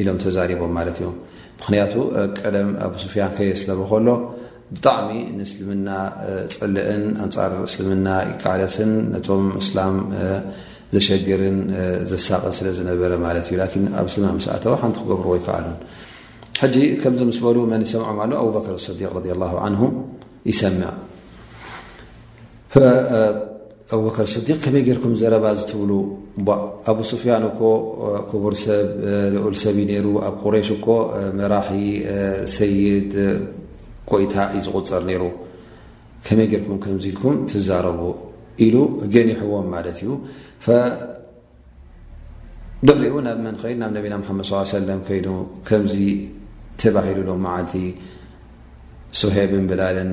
ኢሎም 0.00 0.18
ተዛሪቦም 0.24 0.72
ማለት 0.78 0.96
እዮ 1.02 1.08
ምክንያቱ 1.60 1.92
ቀደም 2.40 2.68
ኣብ 2.84 2.92
ስፍያን 3.02 3.32
ከየስለብከሎ 3.36 4.08
ብጣዕሚ 4.74 5.10
ንእስልምና 5.36 5.88
ፅልእን 6.56 7.04
ኣንፃር 7.24 7.52
እስልምና 7.68 8.08
ይቃለስን 8.30 8.92
ነቶም 9.14 9.44
እስላም 9.62 9.96
ዘሸግርን 10.94 11.58
ዘሳቐ 12.12 12.44
ስለ 12.58 12.66
ዝነበረ 12.78 13.12
ማለት 13.26 13.46
እዩ 13.50 13.56
ላን 13.60 13.84
ኣብ 14.00 14.06
እስልና 14.10 14.28
ስእተዊ 14.46 14.74
ሓንቲ 14.84 14.96
ክገብርዎ 15.04 15.34
ይከኣሉ 15.40 15.66
ሕጂ 16.62 16.76
ከምዚ 17.02 17.20
ምስ 17.30 17.38
በሉ 17.44 17.58
መን 17.72 17.82
ይሰምዖም 17.86 18.18
ኣ 18.22 18.26
ኣብበክር 18.44 18.76
ስዲቅ 18.86 19.10
ላ 19.42 19.52
ን 19.74 19.76
ይሰምዕ 20.50 20.90
ኣበከር 23.96 24.26
ስዲቅ 24.32 24.58
ከመይ 24.64 24.82
ገርኩም 24.88 25.14
ዘረባ 25.20 25.44
ዝትብሉ 25.58 25.90
ኣብ 26.90 26.98
ስፊያን 27.10 27.44
ኮ 27.58 27.60
ክቡር 28.30 28.54
ሰብ 28.64 28.86
ልኡል 29.34 29.54
ሰብ 29.62 29.76
ዩ 29.82 30.02
ሩ 30.06 30.08
ኣብ 30.28 30.34
ቁረሽ 30.44 30.68
እኮ 30.76 30.86
መራሒ 31.38 31.70
ሰይድ 32.56 33.12
ኮይታ 34.10 34.34
እዩ 34.58 34.62
ዝغፅር 34.88 35.02
ሩ 35.22 35.24
ከመይ 36.26 36.48
ርኩም 36.60 36.78
ከ 36.84 36.86
ኢልኩም 37.10 37.34
ትዛረቡ 37.50 38.00
ኢሉ 38.66 38.76
ገኒሕዎም 39.16 39.68
ማለት 39.74 39.98
እዩ 40.04 40.10
ደሕሪ 42.88 43.04
ብ 43.14 43.18
መከይል 43.46 43.76
ናብ 43.82 43.90
ነቢና 43.98 44.14
መድ 44.38 45.26
ከዚ 45.68 45.94
ተባሂሉ 46.82 47.18
ሎ 47.28 47.32
ልቲ 47.48 47.74
ስሄብ 49.20 49.50
ብላልን 49.70 50.10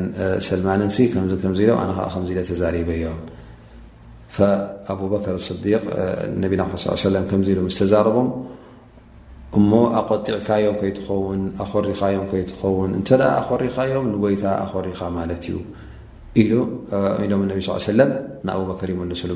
ሰልማንን 0.50 0.90
ነ 1.28 1.34
ከ 1.48 2.46
ተዛرበዮም 2.52 3.20
بር 4.41 5.38
صዲ 5.45 5.65
ሉ 7.58 7.63
ዛረቦ 7.93 8.17
እ 9.60 9.62
ኣቆጢዕካዮም 10.00 10.78
ይትኸውን 10.88 11.41
ኣሪኻም 11.63 12.26
ይትኸውን 12.39 12.91
እ 13.00 13.02
ኣኸሪኻዮም 13.39 14.06
ንጎይታ 14.13 14.43
ኣخሪኻ 14.65 15.00
ማ 15.15 15.17
እዩ 15.34 15.47
ኢ 16.41 16.43
ኢሎም 17.26 17.41
ንር 17.50 17.58
ይመሱሉ 19.04 19.32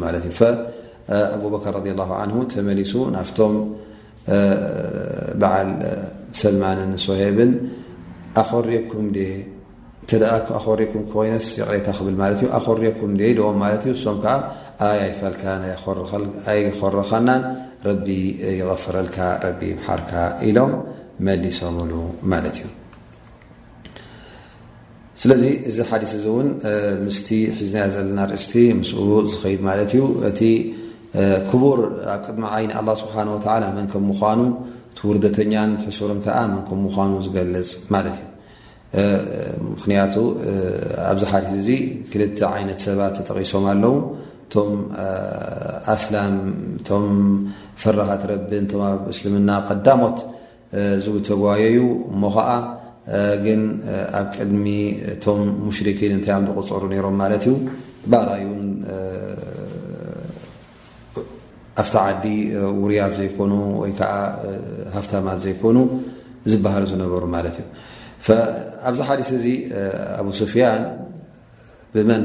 ማ 2.03 2.05
ተመሊሱ 2.53 2.93
ናፍቶም 3.17 3.53
በዓል 5.41 5.69
ሰልማንን 6.41 6.91
ሰሄብ 7.07 7.37
ኣኸኩም 8.41 9.07
ኩም 10.93 11.03
ኮይ 11.13 11.31
ቕሬታ 11.69 11.87
ኣኩም 12.57 12.89
ኦም 13.51 13.57
ም 13.61 13.63
ኣ 14.85 14.87
ኣይፋልካኣይኮረኸልናን 15.05 17.41
ረቢ 17.87 18.07
ይቐፈረልካ 18.59 19.17
ረቢ 19.45 19.59
ይበሓርካ 19.71 20.11
ኢሎም 20.49 20.71
መሊሶምሉ 21.25 21.91
ማለት 22.31 22.55
እዩ 22.59 22.65
ስለዚ 25.21 25.43
እዚ 25.71 25.77
ሓዲስ 25.89 26.11
እዚ 26.19 26.25
እውን 26.31 26.47
ምስቲ 27.07 27.27
ሒዝና 27.59 27.81
ዘለና 27.95 28.19
ርእስቲ 28.31 28.53
ምስኡ 28.79 28.99
ዝኸይድ 29.31 29.61
ማለት 29.69 29.91
እዩ 29.95 30.03
እቲ 30.29 30.39
ክቡር 31.49 31.79
ኣብ 32.13 32.19
ቅድሚ 32.27 32.41
ዓይን 32.55 32.71
ኣላ 32.79 32.89
ስብሓን 33.03 33.27
ተላ 33.45 33.63
መን 33.77 33.87
ከም 33.93 34.03
ምኳኑ 34.11 34.39
እቲ 34.93 34.99
ውርደተኛን 35.09 35.71
ሕሱርን 35.85 36.19
ከዓ 36.25 36.37
መን 36.53 36.61
ከም 36.69 36.79
ምዃኑ 36.87 37.11
ዝገልፅ 37.25 37.69
ማለት 37.95 38.15
እዩ 39.03 39.15
ምክንያቱ 39.73 40.15
ኣብዚ 41.11 41.23
ሓዲስ 41.33 41.53
እዚ 41.61 41.69
ክልተ 42.13 42.39
ዓይነት 42.55 42.79
ሰባት 42.87 43.11
ተጠቒሶም 43.19 43.65
ኣለዉ 43.75 43.91
እቶም 44.51 44.71
ኣስላም 45.93 46.33
እቶም 46.79 47.05
ፈራሃት 47.81 48.23
ረብን 48.31 48.65
ቶ 48.71 48.81
ኣብ 48.87 49.01
እስልምና 49.13 49.49
ቀዳሞት 49.67 50.17
ዝው 51.03 51.15
ተጓዋየዩ 51.27 51.77
እሞ 52.13 52.23
ከዓ 52.35 52.49
ግን 53.45 53.61
ኣብ 54.19 54.27
ቅድሚ 54.35 54.65
እቶም 55.13 55.41
ሙሽሪኪን 55.67 56.11
እንታይ 56.17 56.35
ብ 56.47 56.49
ዝቁፀሩ 56.57 56.81
ነይሮም 56.93 57.15
ማለት 57.21 57.45
እዩ 57.51 57.53
ባላይን 58.13 58.53
ኣብቲ 61.83 61.95
ዓዲ 62.05 62.25
ውሩያት 62.81 63.13
ዘይኮኑ 63.19 63.53
ወይ 63.83 63.93
ከዓ 63.99 64.11
ሃፍታማት 64.95 65.39
ዘይኮኑ 65.45 65.77
ዝበሃሉ 66.53 66.83
ዝነበሩ 66.93 67.23
ማለት 67.37 67.57
እዩ 67.63 67.67
ኣብዚ 68.91 68.99
ሓዲት 69.11 69.29
እዚ 69.39 69.45
ኣብ 70.19 70.27
ስፊያን 70.41 70.81
ብመን 71.95 72.23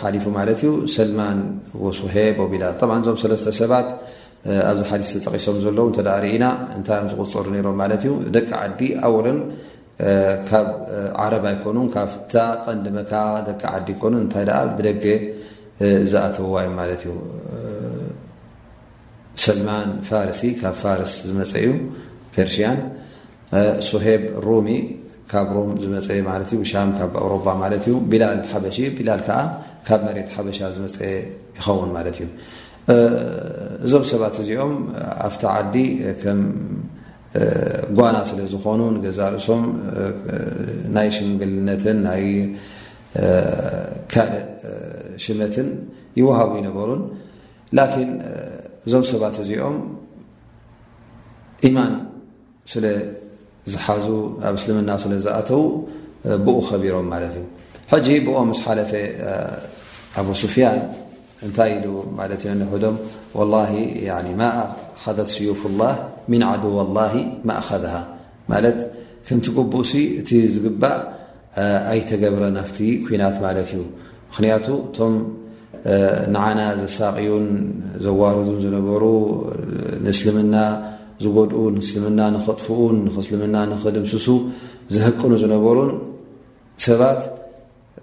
ሓሊፉ 0.00 0.24
ማለት 0.38 0.58
እዩ 0.64 0.70
ሰልማን 0.96 1.38
ወሶሄብ 1.84 2.36
ቢላ 2.52 2.64
ጣብ 2.80 2.90
እዞም 2.96 3.16
ሰለስተ 3.22 3.46
ሰባት 3.60 3.88
ኣብዚ 4.70 4.82
ሓሊስ 4.90 5.08
ተጠቂሶም 5.14 5.56
ዘለዉ 5.64 5.88
ተደሪኢኢና 5.96 6.44
እንታይ 6.76 6.96
እዮም 7.00 7.08
ዝቁፀሩ 7.16 7.46
ነሮም 7.54 7.76
ማለት 7.82 8.02
እዩ 8.06 8.12
ደቂ 8.36 8.48
ዓዲ 8.60 8.80
ኣውረን 9.06 9.40
ካብ 10.50 10.68
ዓረባ 11.24 11.44
ይኮኑ 11.56 11.78
ካብ 11.94 12.10
ታ 12.32 12.44
ቀንድመካ 12.66 13.12
ደቂ 13.48 13.62
ዓዲ 13.74 13.88
ኮኑ 14.02 14.14
እንታይ 14.24 14.44
ደኣ 14.50 14.60
ብደገ 14.78 15.04
ዝኣተውዋዮም 16.12 16.74
ማለት 16.80 17.02
እዩ 17.06 17.12
ሰልማን 19.46 19.90
ፋርሲ 20.10 20.42
ካብ 20.62 20.76
ፋርስ 20.84 21.12
ዝመፀ 21.28 21.52
እዩ 21.64 21.70
ፐርሽያን 22.36 22.78
ሱሄብ 23.90 24.22
ሮሚ 24.48 24.70
ካብሮም 25.30 25.68
ዝመፀማእዩሻ 25.82 26.72
ካብ 26.98 27.12
ኣውሮባ 27.22 27.46
ማት 27.60 27.72
እዩ 27.80 27.92
ቢላል 28.12 28.40
ሓበ 28.52 28.64
ቢላል 28.98 29.20
ከዓ 29.28 29.36
ካብ 29.86 30.00
መሬት 30.06 30.28
ሓበሻ 30.36 30.58
ዝመፀ 30.76 30.96
ይኸውን 31.56 31.90
ማለት 31.96 32.16
እዩ 32.20 32.26
እዞም 33.84 34.04
ሰባት 34.12 34.34
እዚኦም 34.42 34.74
ኣብቲ 35.26 35.42
ዓዲ 35.54 35.74
ከም 36.22 36.40
ጓና 37.98 38.16
ስለ 38.30 38.38
ዝኮኑ 38.52 38.80
ንገዛርእሶም 38.96 39.62
ናይ 40.96 41.08
ሽንግልነትን 41.16 41.98
ናይ 42.08 42.24
ካልእ 44.12 44.46
ሽመትን 45.24 45.68
ይወሃቡ 46.20 46.50
ይነበሩን 46.60 47.02
ላን 47.78 48.10
እዞም 48.86 49.04
ሰባት 49.12 49.36
እዚኦም 49.44 49.78
ኢማንስ 51.68 52.72
ዝሓዙ 53.72 54.06
ኣብ 54.48 54.54
እስልምና 54.58 54.90
ስለ 55.02 55.12
ዝኣተው 55.24 55.62
ብኡ 56.46 56.58
ቢሮም 56.82 57.08
ማ 57.12 57.20
ዩ 57.24 58.18
ብኦ 58.26 58.36
ስ 58.58 58.62
ሓለፈ 58.66 58.90
ኣብ 60.20 60.28
ስፍያን 60.42 60.78
እንታይ 61.46 61.72
ኢ 61.76 61.78
ዶ 61.84 61.90
ذ 65.16 65.18
ስዩፍالላه 65.36 65.94
ن 66.40 66.42
عድው 66.50 66.74
الላه 66.86 67.14
ማእذه 67.48 67.94
ማ 68.50 68.54
ክንቲ 69.26 69.46
قቡእሲ 69.56 69.92
እቲ 70.20 70.30
ዝግባእ 70.54 70.98
ኣይተገብረን 71.92 72.56
ኣ 72.64 72.66
ኩናት 73.06 73.36
ማ 73.44 73.48
እዩ 73.64 73.72
ምክንያቱ 74.30 74.66
ቶም 74.96 75.14
ንعና 76.34 76.60
ዘሳقዩን 76.80 77.46
ዘዋርዱን 78.04 78.58
ዝነበሩ 78.64 79.02
ንእስልምና 80.04 80.54
ዝጎድኡ 81.24 81.60
ንስልምና 81.76 82.20
ንኽጥፍኡን 82.34 82.96
ንኽስልምና 83.06 83.56
ንኽድምስሱ 83.72 84.26
ዝህቅኑ 84.94 85.32
ዝነበሩን 85.42 85.90
ሰባት 86.84 87.20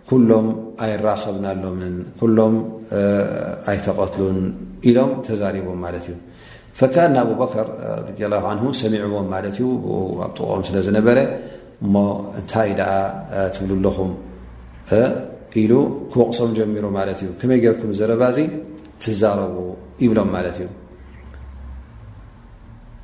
ኩሎም 0.09 0.47
ኣይራኸብናሎምን 0.85 1.95
ኩሎም 2.19 2.55
ኣይተቐትሉን 3.71 4.39
ኢሎም 4.89 5.11
ተዛሪቦም 5.27 5.79
ማለት 5.85 6.05
እዩ 6.09 6.15
ፈካ 6.79 6.95
ንኣብበከር 7.13 7.67
ላ 8.33 8.41
ን 8.57 8.73
ሰሚዕዎም 8.81 9.27
ማለት 9.35 9.55
እዩ 9.59 9.65
ኣብ 10.25 10.31
ጥቕኦም 10.37 10.63
ስለ 10.67 10.75
ዝነበረ 10.87 11.17
እሞ 11.85 11.95
እንታይ 12.39 12.71
ደኣ 12.79 12.91
ትብሉኣለኹም 13.55 14.11
ኢሉ 15.63 15.73
ክወቕሶም 16.13 16.51
ጀሚሩ 16.59 16.85
ማለት 16.99 17.17
እዩ 17.25 17.29
ከመይ 17.41 17.59
ጌርኩም 17.65 17.91
ዘረባ 17.99 18.23
ዚ 18.37 18.41
ትዛረቡ 19.03 19.55
ይብሎም 20.05 20.29
ማለት 20.35 20.57
እዩ 20.61 20.67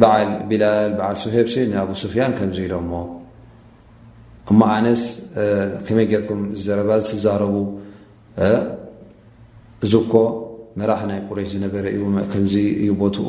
በዓል 0.00 0.30
ቢላል 0.50 0.90
በዓል 0.98 1.16
ስሄብሲ 1.22 1.54
ንኣብስፍያን 1.70 2.32
ከምዙ 2.38 2.58
ኢሎሞ 2.66 2.92
እሞ 4.52 4.60
ኣነስ 4.76 5.02
ከመይ 5.86 6.06
ጌርኩም 6.12 6.40
ዘረባ 6.66 6.90
ዝተዛረቡ 7.04 7.54
እዝ 9.86 9.92
ኮ 10.12 10.14
መራሕ 10.80 11.00
ናይ 11.10 11.20
ቁረሽ 11.28 11.48
ዝነበረ 11.54 11.84
እዩከምዚ 11.96 12.54
ይቦትኡ 12.86 13.28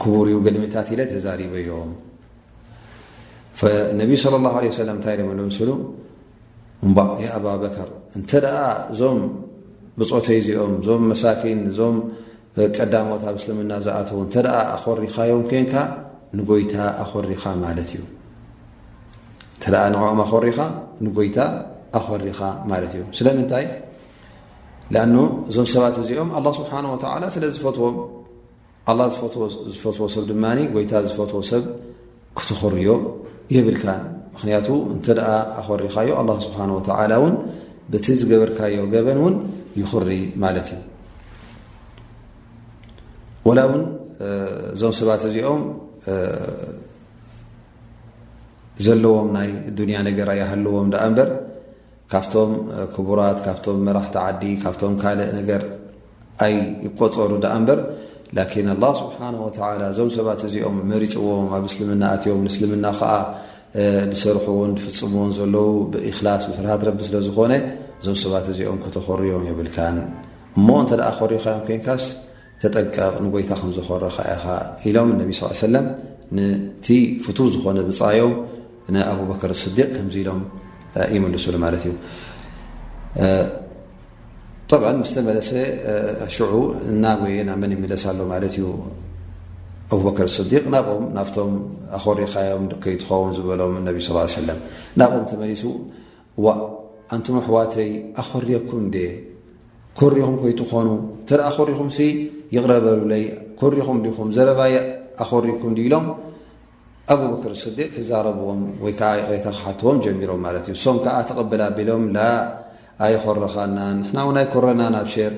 ክቡር 0.00 0.26
ገልሜታት 0.46 0.88
ኢለ 0.94 1.00
ተዛሪበዮም 1.14 1.92
ነቢ 4.00 4.10
صለ 4.24 4.34
اላه 4.40 4.54
ع 4.60 4.72
ሰለም 4.80 4.96
እንታይ 4.98 5.16
ብለስሉ 5.30 5.70
እ 6.86 6.90
ኣባ 7.36 7.46
በከር 7.62 7.88
እንተ 8.18 8.30
ደኣ 8.44 8.56
እዞም 8.92 9.18
ብፆተይ 9.98 10.38
እዚኦም 10.42 10.72
እዞም 10.80 11.02
መሳኪን 11.12 11.60
እዞም 11.70 11.96
ቀዳሞት 12.76 13.22
ኣብ 13.30 13.36
እስልምና 13.40 13.72
ዝኣተው 13.86 14.18
እንተ 14.24 14.34
ኣኸሪኻዮም 14.76 15.42
ኮንካ 15.50 15.74
ኣእእተደኣ 17.70 19.82
ንኦም 19.94 20.18
ኣኸሪኻ 20.26 20.58
ንጎይታ 21.04 21.38
ኣኸሪኻ 21.98 22.40
ማለት 22.70 22.92
እዩ 22.96 23.02
ስለምንታይ 23.18 23.64
ኣ 25.00 25.02
እዞም 25.48 25.66
ሰባት 25.74 25.94
እዚኦም 26.02 26.28
ኣላ 26.38 26.46
ስብሓን 26.58 26.84
ወተላ 26.94 27.22
ስለ 27.34 27.44
ዝፈትዎም 27.56 27.96
ኣላ 28.90 29.00
ዝፈትዎ 29.14 30.04
ሰብ 30.16 30.24
ድማ 30.30 30.44
ጎይታ 30.74 30.92
ዝፈትዎ 31.08 31.40
ሰብ 31.50 31.62
ክትኽርዮ 32.38 32.88
የብልካ 33.54 33.84
ምክንያቱ 34.36 34.68
እንተደኣ 34.94 35.28
ኣኸሪኻዮ 35.62 36.10
ኣ 36.20 36.22
ስብሓ 36.46 36.58
ወተላ 36.78 37.12
ውን 37.24 37.34
በቲ 37.92 38.06
ዝገበርካዮ 38.22 38.76
ገበን 38.94 39.18
እውን 39.22 39.34
ይኽሪ 39.80 40.08
ማለት 40.44 40.68
እዩ 40.74 40.80
ወላ 43.48 43.58
እውን 43.68 43.82
እዞም 44.74 44.92
ሰባት 45.00 45.22
እዚኦም 45.28 45.62
ዘለዎም 48.86 49.28
ናይ 49.36 49.48
ዱንያ 49.78 49.96
ነገር 50.08 50.28
ኣይሃልዎም 50.34 50.88
ዳኣ 50.94 51.02
እምበር 51.10 51.30
ካብቶም 52.12 52.50
ክቡራት 52.94 53.38
ካብቶም 53.46 53.78
መራሕቲ 53.88 54.14
ዓዲ 54.26 54.42
ካብቶም 54.62 54.94
ካልእ 55.02 55.30
ነገር 55.38 55.62
ኣይይቆፀሩ 56.46 57.32
ዳኣ 57.44 57.54
እምበር 57.60 57.80
ላኪን 58.38 58.68
ኣላ 58.74 58.84
ስብሓን 59.02 59.34
ወተላ 59.46 59.82
እዞም 59.92 60.10
ሰባት 60.18 60.40
እዚኦም 60.48 60.76
መሪፅዎም 60.92 61.46
ኣብ 61.56 61.64
እስልምና 61.70 62.04
ኣትዮም 62.16 62.42
ንእስልምና 62.46 62.86
ከዓ 62.98 63.12
ዝሰርሕዎን 64.20 64.70
ዝፍፅምዎን 64.82 65.30
ዘለው 65.38 65.68
ብእኽላስ 65.92 66.42
ብስረታት 66.50 66.80
ረቢ 66.88 66.98
ስለ 67.08 67.16
ዝኾነ 67.26 67.52
እዞም 68.00 68.16
ሰባት 68.24 68.46
እዚኦም 68.52 68.78
ክተኸርዮም 68.84 69.42
የብልካን 69.50 69.98
እሞ 70.58 70.68
እንተ 70.82 70.92
ደኣ 71.00 71.10
ኸሪካዮም 71.20 71.60
ኮንካስ 71.68 72.04
ተጠቀቕ 72.62 73.14
ንጎይታ 73.24 73.50
ከዝኮረካ 73.60 74.16
ኢኻ 74.34 74.44
ኢሎም 74.88 75.10
ለ 75.74 75.80
ቲ 76.86 76.96
ፍቱ 77.24 77.38
ዝኾነ 77.54 77.78
ብፃዮም 77.86 78.32
ንኣቡበከር 78.94 79.52
ስዲቅ 79.62 79.88
ከም 79.94 80.08
ኢሎም 80.20 80.40
ይምልሱሉማት 81.14 81.74
እዩ 81.78 81.86
ምስተመለሰ 85.02 85.50
ሽዑ 86.34 86.52
እናወየናብ 86.90 87.58
መን 87.62 87.72
ይለስ 87.84 88.04
ኣሎ 88.10 88.18
ማ 88.32 88.36
እዩ 88.48 88.62
ኣከር 90.10 90.28
ስዲቅ 90.36 90.64
ናብኦም 90.74 91.04
ናብቶም 91.16 91.52
ኣኸሪካዮም 91.98 92.66
ይትኸውን 92.94 93.32
ዝበሎም 93.38 93.74
ናብኦም 95.00 95.24
ተመሱ 95.30 95.62
ኣንም 97.16 97.36
ኣሕዋተይ 97.42 97.90
ኣኸርየኩም 98.22 98.84
ኮሪኹም 100.00 100.36
ኮይትኾኑ 100.42 100.88
ተ 101.28 101.38
ኮሪኹም 101.56 101.88
ይቕረ 102.54 102.72
በልብለይ 102.84 103.22
ኮሪኹም 103.60 103.98
ዲኹም 104.04 104.28
ዘረባየ 104.36 104.76
ኣኸሪኩም 105.22 105.72
ኢሎም 105.82 106.06
ኣብበክር 107.14 107.52
ስዲቅ 107.62 107.86
ክዛረብዎም 107.96 108.60
ወይከዓ 108.84 109.10
ይቕሬታ 109.20 109.46
ክሓትዎም 109.56 109.98
ጀሚሮም 110.04 110.40
ማለት 110.46 110.64
እዩ 110.70 110.74
ሶም 110.84 110.96
ከዓ 111.04 111.14
ተቕብል 111.28 111.62
ኣቢሎም 111.68 112.02
ላ 112.16 112.24
ኣይኮረኻና 113.06 113.78
ንሕና 113.98 114.18
ውናይ 114.28 114.46
ኮረና 114.54 114.82
ናብ 114.96 115.06
ሸር 115.14 115.32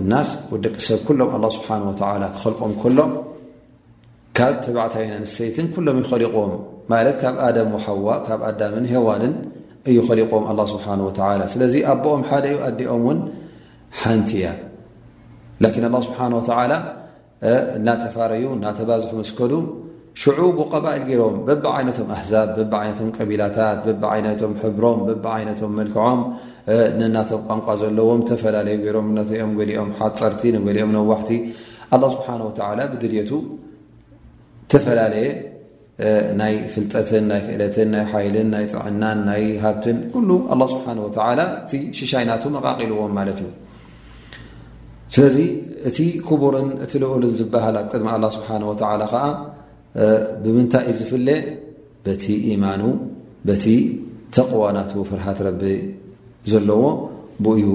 እናስ 0.00 0.28
ደቂ 0.64 0.74
ሰብ 0.86 1.08
ሎም 1.18 1.30
ه 1.32 1.36
ስሓه 1.54 1.82
ክልቆም 2.82 2.94
ሎም 2.98 3.10
ካብ 4.36 4.52
ተባዕታዊ 4.64 5.04
ና 5.10 5.14
ንተይትን 5.24 5.66
ሎም 5.86 5.96
ይኸሊقዎም 6.02 6.52
ማለት 6.92 7.16
ካብ 7.22 7.34
ኣዳም 7.46 7.72
ሓዋ 7.84 8.06
ካብ 8.26 8.40
ኣዳምን 8.48 8.84
ሄዋንን 8.92 9.34
እይኸሊقዎም 9.90 10.44
ስሓ 10.74 10.84
ስለዚ 11.54 11.74
ኣቦኦም 11.94 12.22
ሓደ 12.30 12.44
ዩ 12.54 12.56
ኣዲኦም 12.68 13.02
ውን 13.08 13.18
ሓንቲ 14.00 14.30
ያ 14.46 14.54
ላ 15.62 15.66
الله 15.90 16.00
ስብሓه 16.06 16.26
و 16.32 16.48
እናተፋረዩ 17.78 18.44
እናተባዝح 18.56 19.10
መስከዱ 19.20 19.52
ሽዑب 20.22 20.58
ቀባኢል 20.72 21.02
ገሮም 21.10 21.34
በብ 21.46 21.64
ይነቶም 21.80 22.08
ኣዛብ 22.16 22.48
ነቶም 22.88 23.08
ቀቢላታት 23.16 23.78
ቢ 24.02 24.06
ይነቶም 24.18 24.52
ሕብሮም 24.62 24.98
ይነቶም 25.40 25.70
መልክዖም 25.78 26.20
ንናቶም 26.98 27.40
ቋንቋ 27.50 27.66
ዘለዎም 27.82 28.20
ተፈላለዩ 28.30 28.76
ገሮም 28.86 29.06
ተኦ 29.28 29.46
ኦም 29.82 29.88
ሓፀርቲ 30.00 30.42
ኦም 30.86 30.90
ነዋሕቲ 30.96 31.30
ስብሓ 32.14 32.28
ብድልቱ 32.92 33.30
ተፈላለየ 34.72 35.28
ናይ 36.40 36.54
ፍጠትን 36.74 37.24
ናይ 37.30 37.40
ክእለትን 37.46 37.88
ናይ 37.94 38.04
ሓልን 38.12 38.48
ናይ 38.54 38.64
ጥዕናን 38.72 39.18
ናይ 39.28 39.42
ሃብትን 39.64 39.98
ስብሓ 40.74 41.26
እ 41.78 41.80
ሽሻይናቱ 41.98 42.44
መቃቂልዎም 42.56 43.12
ማለት 43.18 43.38
እዩ 43.44 43.48
ስለዚ 45.14 45.38
እቲ 45.88 45.98
ክቡርን 46.26 46.68
እቲ 46.84 46.92
ልኡልን 47.02 47.32
ዝበሃል 47.38 47.76
ኣብ 47.80 47.86
ቅድሚ 47.94 48.08
ስሓ 48.36 48.48
ዓ 49.22 49.24
ብምንታይ 50.42 50.84
ዩ 50.88 50.92
ዝፍለ 50.98 51.28
በቲ 52.06 52.24
ማኑ 52.64 52.82
በቲ 53.48 53.64
ተቕዋናቱ 54.36 54.92
ፍርሃት 55.08 55.38
ቢ 55.62 55.72
ዘለዎ 56.52 56.82
ብእዩ 57.46 57.66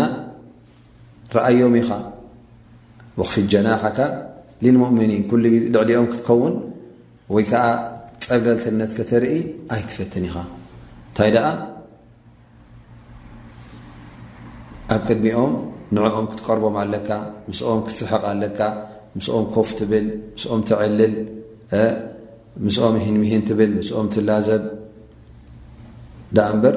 ؤ 0.00 0.02
ረኣዮም 1.34 1.74
ኢኻ 1.80 1.90
ክፊት 3.16 3.46
ጀናሓካ 3.52 3.98
ልልሙእምኒን 4.64 5.22
ኩሉ 5.30 5.42
ዜ 5.52 5.56
ልዕሊኦም 5.74 6.06
ክትከውን 6.12 6.54
ወይ 7.34 7.44
ከዓ 7.50 7.64
ፀብለልትነት 8.26 8.90
ከተርኢ 8.98 9.34
ኣይትፈትን 9.74 10.24
ኢኻ 10.28 10.36
እንታይ 11.08 11.30
ደኣ 11.36 11.46
ኣብ 14.94 15.00
ቅድሚኦም 15.08 15.52
ንዕኦም 15.96 16.26
ክትቀርቦም 16.30 16.76
ኣለካ 16.82 17.08
ምስኦም 17.50 17.80
ክትስሓቕ 17.86 18.22
ኣለካ 18.32 18.60
ምስኦም 19.18 19.44
ኮፍ 19.54 19.68
ትብል 19.78 20.06
ምስኦም 20.34 20.60
ትዕልል 20.68 21.14
ምስኦም 22.66 22.94
ሂንምሂን 23.04 23.42
ትብል 23.48 23.70
ምስኦም 23.80 24.06
ትላዘብ 24.14 24.62
ዳ 26.36 26.46
እምበር 26.52 26.76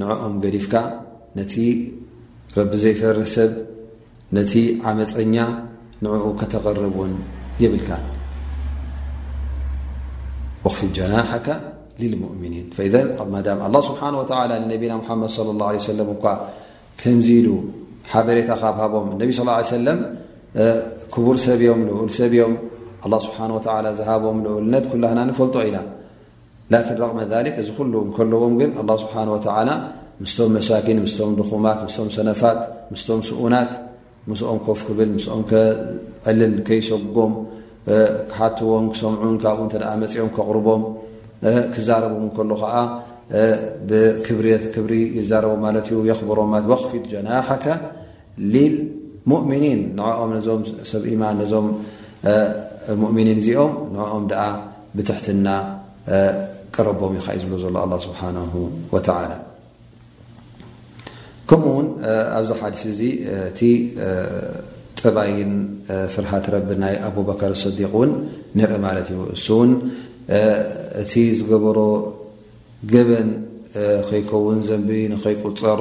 ንዕኦም 0.00 0.34
ገዲፍካ 0.44 0.74
ነቲ 1.38 1.54
ረቢ 2.58 2.72
ዘይፈርሰብ 2.82 3.50
ነቲ 4.36 4.52
ዓመፀኛ 4.90 5.34
ንኡ 6.04 6.14
ከተቐርብን 6.40 7.12
የብልካ 7.62 7.90
ፊት 10.78 10.90
ጀና 10.96 11.14
ؤኒ 12.40 12.56
ه 12.74 13.78
ስሓه 13.88 14.10
و 14.18 14.22
ቢና 14.82 14.94
መድ 15.22 15.24
صى 15.36 15.42
له 15.58 15.66
عه 15.70 15.80
ሰለ 15.88 15.98
እኳ 16.16 16.24
ከምዚ 17.00 17.28
ሓበሬታ 18.12 18.50
ካሃቦም 18.60 19.06
ነቢ 19.22 19.30
صىى 19.38 19.64
ه 19.88 19.96
ክቡር 21.14 21.36
ሰብም 21.46 21.80
ኡል 22.00 22.10
ሰብም 22.18 22.52
ስ 23.16 23.98
ዝሃቦም 23.98 24.36
ኡልነት 24.58 24.84
ኩና 24.92 25.04
ንፈልጦ 25.30 25.56
ኢና 25.68 25.78
ን 26.72 27.28
ረ 27.46 27.56
እዚ 27.62 27.68
ሉ 27.92 27.94
ከለዎም 28.16 28.54
ግን 28.60 28.70
له 28.88 28.96
ስብሓ 29.04 29.14
و 29.32 29.36
ምስቶም 30.22 30.48
መሳኪን 30.56 30.98
ምስም 31.06 31.30
ድኹማት 31.38 31.78
ም 32.06 32.08
ሰነፋት 32.16 32.58
ምስም 32.92 33.18
ስኡናት 33.28 33.72
ምስኦም 34.30 34.58
ከፍ 34.66 34.80
ክብል 34.86 35.10
ምስኦም 35.16 35.42
ከ 35.50 35.60
ዕልል 36.30 36.54
ከይሰጎም 36.68 37.32
ክሓትዎም 38.30 38.86
ክሰምዑን 38.92 39.36
ካብኡ 39.44 39.60
ንተ 39.68 39.74
መፂኦም 40.02 40.30
ከቕርቦም 40.36 40.82
ክዛረቦም 41.74 42.24
ንከሎ 42.28 42.50
ከዓ 42.62 42.74
ብክብሪ 43.88 44.92
ይዛረቦም 45.18 45.60
ማለት 45.66 45.86
ዩ 45.94 45.96
የኽብሮምለ 46.10 46.62
ወኽፊት 46.72 47.04
ጀናሓከ 47.12 47.66
ልልሙእሚኒን 48.52 49.80
ንዕኦም 49.98 50.30
ነዞም 50.36 50.62
ሰብ 50.92 51.02
ኢማን 51.14 51.36
ነዞም 51.42 51.66
ሙእሚኒን 53.02 53.38
እዚኦም 53.42 53.72
ንኦም 53.96 54.24
ደኣ 54.32 54.42
ብትሕትና 54.96 55.46
ቀረቦም 56.76 57.14
ኢ 57.20 57.22
ኸ 57.26 57.38
እዩ 57.38 57.42
ዝብሎ 57.44 57.56
ዘሎ 57.66 57.76
ኣላ 57.84 57.92
ስብሓንሁ 58.08 58.54
ወተላ 58.94 59.30
ከምኡ 61.50 61.66
ውን 61.76 61.86
ኣብዚ 62.38 62.50
ሓዲስ 62.60 62.82
እዚ 62.92 63.00
እቲ 63.48 63.60
ጥባይን 65.00 65.52
ፍርሃት 66.14 66.46
ረቢ 66.54 66.68
ናይ 66.82 66.94
ኣቡበካር 67.08 67.52
ስዲቅ 67.62 67.90
እውን 67.96 68.10
ንርኢ 68.58 68.78
ማለት 68.86 69.08
እዩ 69.14 69.20
እሱ 69.36 69.46
ውን 69.60 69.72
እቲ 71.02 71.12
ዝገበሮ 71.38 71.78
ገበን 72.92 73.30
ከይከውን 74.08 74.58
ዘንቢቢ 74.68 75.00
ንከይቁፀር 75.12 75.80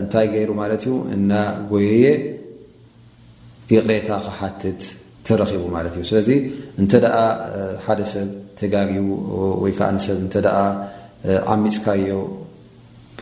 እንታይ 0.00 0.26
ገይሩ 0.34 0.50
ማለት 0.62 0.82
እዩ 0.86 0.94
እና 1.16 1.32
ጎየየ 1.70 2.04
ይቕሬታ 3.72 4.08
ክሓትት 4.24 4.80
ተረኺቡ 5.28 5.62
ማለት 5.76 5.94
እዩ 5.98 6.02
ስለዚ 6.10 6.28
እንተ 6.82 6.92
ደኣ 7.04 7.16
ሓደ 7.84 8.00
ሰብ 8.14 8.28
ተጋግቡ 8.58 9.08
ወይ 9.62 9.72
ከዓ 9.78 9.88
ንሰብ 9.98 10.18
እተ 10.26 10.34
ደኣ 10.48 10.58
ዓሚፅካዮ 11.54 12.16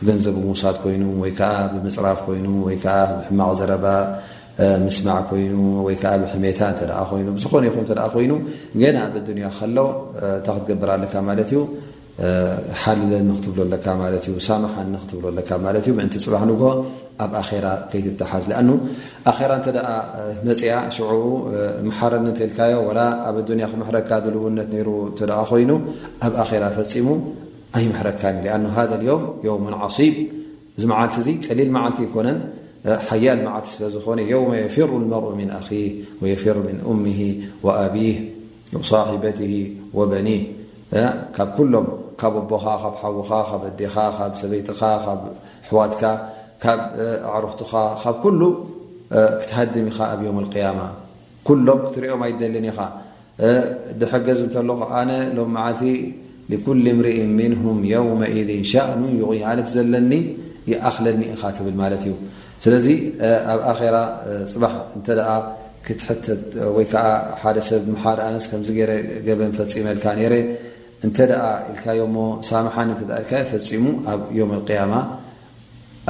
ብገንዘቡ 0.01 0.35
ሙውሳድ 0.47 0.77
ኮይኑ 0.83 1.03
ወይከዓ 1.23 1.53
ብምፅራፍ 1.73 2.19
ኮይኑ 2.27 2.47
ወይከዓ 2.67 2.97
ብሕማቅ 3.17 3.51
ዘረባ 3.59 3.85
ምስማዕ 4.85 5.17
ኮይኑ 5.29 5.55
ወይከዓ 5.87 6.13
ብሕሜታ 6.23 6.59
እተ 6.73 6.81
ኮይ 7.09 7.21
ብዝኾነ 7.37 7.63
ይኹ 7.69 7.77
ተ 7.89 7.93
ኮይኑ 8.15 8.31
ገና 8.81 8.95
ኣብ 9.07 9.13
ኣዱንያ 9.21 9.47
ከሎ 9.57 9.77
እንታ 10.37 10.47
ክትገብር 10.55 10.89
ኣለካ 10.95 11.13
ማለት 11.29 11.49
ዩ 11.55 11.59
ሓልለ 12.81 13.11
ንክትብሎኣለካ 13.29 13.85
ማ 14.01 14.09
ሳማሓ 14.47 14.75
ክትብለካ 15.05 15.49
ማለት 15.65 15.85
እዩ 15.87 15.93
ምእንቲ 15.99 16.13
ዝፅባሕ 16.23 16.43
ንግ 16.51 16.61
ኣብ 17.23 17.33
ኣራ 17.43 17.65
ከይትተሓዝ 17.91 18.45
ኣ 18.59 18.61
ኣራ 19.35 19.51
እንተ 19.59 19.67
ደ 19.77 19.79
መፅያ 20.49 20.75
ሽዑኡ 20.97 21.23
መሓረነት 21.87 22.37
ልካዮ 22.49 22.75
ወላ 22.89 22.99
ኣብ 23.29 23.35
ኣዱንያ 23.43 23.65
ክመሕረካ 23.73 24.09
ዝልውነት 24.25 24.71
ሩ 24.89 24.97
ተደ 25.19 25.31
ኮይኑ 25.51 25.71
ኣብ 26.27 26.33
ኣራ 26.45 26.63
ፈፂሙ 26.77 27.07
መحረካ 27.83 28.25
لأن 28.27 28.65
ذا 28.65 28.99
ايم 28.99 29.21
يوم 29.43 29.73
عصيም 29.83 30.15
ዚ 31.25 31.31
ጨሊል 31.45 31.69
ቲ 31.97 32.21
ነ 32.27 32.31
ሓያል 33.07 33.39
ዝኾነ 33.95 34.19
و 34.49 34.53
يفر 34.65 34.89
المرء 35.03 35.29
من 35.39 35.49
ኣه 35.59 35.71
وير 36.21 36.57
ن 36.67 36.77
أمه 36.91 37.21
وه 37.65 37.91
ص 38.89 38.93
وه 39.97 40.33
ካ 42.19 42.27
ሎም 42.27 42.35
ብ 42.35 42.51
ቦኻ 42.51 42.65
ዉኻ 43.19 43.29
ዴኻ 43.79 43.95
ሰበትኻ 44.39 44.81
ብ 45.21 45.23
ሕዋትካ 45.67 46.03
ካብ 46.63 46.79
عሩህትኻ 47.33 47.71
ካብ 48.01 48.21
ل 48.39 48.41
ክትሃድም 49.39 49.87
ኢኻ 49.91 49.97
ኣብ 50.13 50.19
يوم 50.27 50.37
اقيم 50.47 50.79
ሎም 51.67 51.79
ክትሪኦም 51.87 52.21
ኣይደልን 52.27 52.65
ኻ 52.77 54.21
ገዝ 54.27 54.39
ሎ 54.67 54.69
ምር 56.51 57.07
هም 57.63 57.77
ውመ 58.11 58.23
ሻأኑ 58.71 59.03
ዘለኒ 59.75 60.11
ይኣኽለኒ 60.71 61.21
ኢካ 61.33 61.41
ብል 61.65 61.75
ማት 61.79 61.93
እዩ 62.01 62.13
ስለዚ 62.63 62.87
ኣብ 63.71 63.79
ኣራ 63.79 63.95
ፅባ 64.53 64.63
ክት 65.85 65.99
ሓሰብ 67.41 67.83
ሓድኣ 68.03 68.25
በ 69.39 69.49
ፈመልካ 69.73 70.05
እ 70.25 71.07
ምሓ 72.15 72.75
ፈፂሙ 73.51 73.85
ኣብ 74.13 74.21
ም 74.49 74.51
ማ 74.93 75.01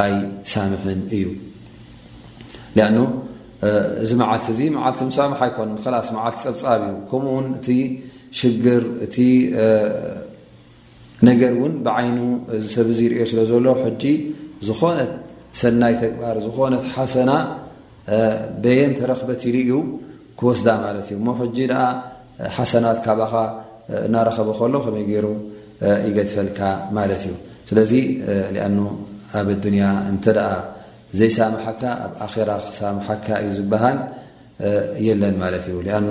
ኣይ 0.03 0.13
ሳምሐን 0.51 0.99
እዩ 1.17 1.25
እዚ 4.03 4.11
ልቲ 4.21 4.59
እ 4.63 4.71
ል 4.73 5.27
ም 5.33 5.35
ኣይኮ 5.43 5.57
ል 5.69 5.71
ፀብፃብ 5.85 6.81
ዩ 7.11 7.31
ሽግር 8.39 8.83
እቲ 9.05 9.15
ነገር 11.27 11.51
እውን 11.57 11.73
ብዓይኑ 11.87 12.17
ዝሰብ 12.63 12.87
ዚ 12.97 12.99
ይሪዮ 13.05 13.23
ስለ 13.31 13.39
ዘሎ 13.51 13.67
ሕጂ 13.83 14.03
ዝኾነት 14.67 15.11
ሰናይ 15.59 15.93
ተግባር 16.01 16.35
ዝኾነት 16.45 16.83
ሓሰና 16.95 17.31
በየን 18.63 18.91
ተረክበት 18.99 19.41
ይርዩ 19.49 19.71
ክወስዳ 20.39 20.67
ማለት 20.85 21.05
እዩ 21.09 21.15
እሞ 21.19 21.27
ሕጂ 21.41 21.57
ደኣ 21.71 21.83
ሓሰናት 22.55 22.99
ካባኻ 23.05 23.33
እናረኸበ 24.07 24.49
ከሎ 24.59 24.73
ከመይ 24.85 25.05
ገይሩ 25.11 25.25
ይገድፈልካ 26.07 26.59
ማለት 26.97 27.21
እዩ 27.29 27.35
ስለዚ 27.69 27.91
ሊኣኑ 28.55 28.79
ኣብ 29.41 29.47
ዱኒያ 29.65 29.85
እንተ 30.11 30.25
ደ 30.37 30.41
ዘይሳምሓካ 31.19 31.81
ኣብ 32.05 32.13
ኣራ 32.43 32.51
ክሳምሓካ 32.67 33.25
እዩ 33.43 33.49
ዝበሃል 33.59 33.99
የለን 35.07 35.35
ማለት 35.43 35.65
እዩ 35.71 35.77
ኣ 35.99 36.01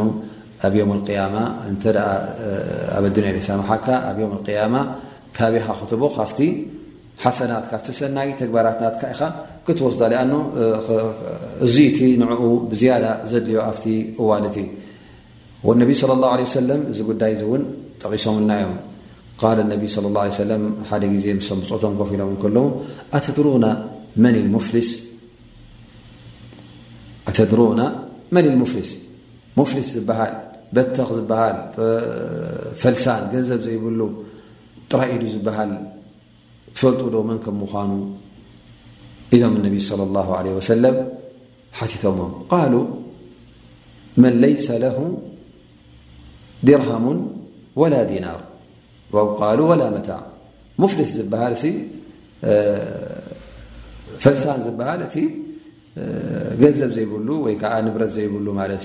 ኣብ 0.66 0.74
ው 0.82 0.84
ማ 0.90 0.92
እ 1.12 1.14
ኣ 1.24 1.26
ን 3.34 3.38
ሳሓካ 3.48 3.86
ኣብ 4.10 4.18
ም 4.32 4.34
ማ 4.74 4.76
ካቢኻ 5.36 5.66
ክትቡ 5.80 6.02
ካብቲ 6.16 6.38
ሓሰናት 7.22 7.64
ካብቲ 7.70 7.86
ሰናይ 7.98 8.28
ተግባራትናትካ 8.40 9.02
ኢኻ 9.14 9.20
ክትወስዶ 9.66 10.00
ሊኣ 10.12 10.20
እዙቲ 11.66 11.98
ንኡ 12.20 12.40
ብዝያዳ 12.70 13.04
ዘድልዮ 13.30 13.58
ኣፍቲ 13.70 13.86
እዋልቲ 14.22 14.56
ነቢ 15.82 15.90
ه 16.00 16.02
እዚ 16.92 16.98
ጉዳይ 17.10 17.32
እውን 17.46 17.62
ጠቂሶምናዮም 18.02 18.74
ቢ 19.82 19.84
ه 19.94 19.96
ሓደ 20.90 21.02
ዜ 21.24 21.26
ምብፅቶም 21.38 21.92
ከፍኢሎም 22.00 22.30
ለ 22.56 22.58
ኣተድሩና 23.16 23.66
መን 24.24 24.36
ፍስ 28.74 28.90
ፍልስ 29.70 29.88
ዝበሃል 29.96 30.32
በተ 30.76 30.96
ፈ 32.82 32.92
ንዘብ 33.34 33.60
ዘይብሉ 33.66 34.00
ጥራይ 34.90 35.10
ኢሉ 35.14 35.22
ዝበሃል 35.34 35.70
ትፈልጡ 36.74 37.00
ዶ 37.14 37.16
መን 37.28 37.38
ከም 37.44 37.54
ምኑ 37.62 37.92
ኢዞም 39.36 39.54
ص 39.88 39.90
ه 40.26 40.28
ع 40.38 40.40
ሓቲቶሞ 41.78 42.18
قሉ 42.52 42.74
መ 44.22 44.24
ለيሰ 44.44 44.66
ه 44.96 44.98
ድርሃሙ 46.68 47.06
وላ 47.80 47.94
ዲናር 48.10 48.40
وላ 49.70 49.82
መታع 49.96 50.20
ሙፍልስ 50.82 51.10
ዝ 51.18 51.24
ፈልሳን 54.22 54.60
ዝሃል 54.66 55.00
እቲ 55.06 55.16
ገንዘብ 56.60 56.90
ዘይብሉ 56.96 57.28
ወይ 57.44 57.54
ዓ 57.72 57.76
ንብረት 57.86 58.10
ዘይብሉ 58.16 58.46
እዩ 58.76 58.84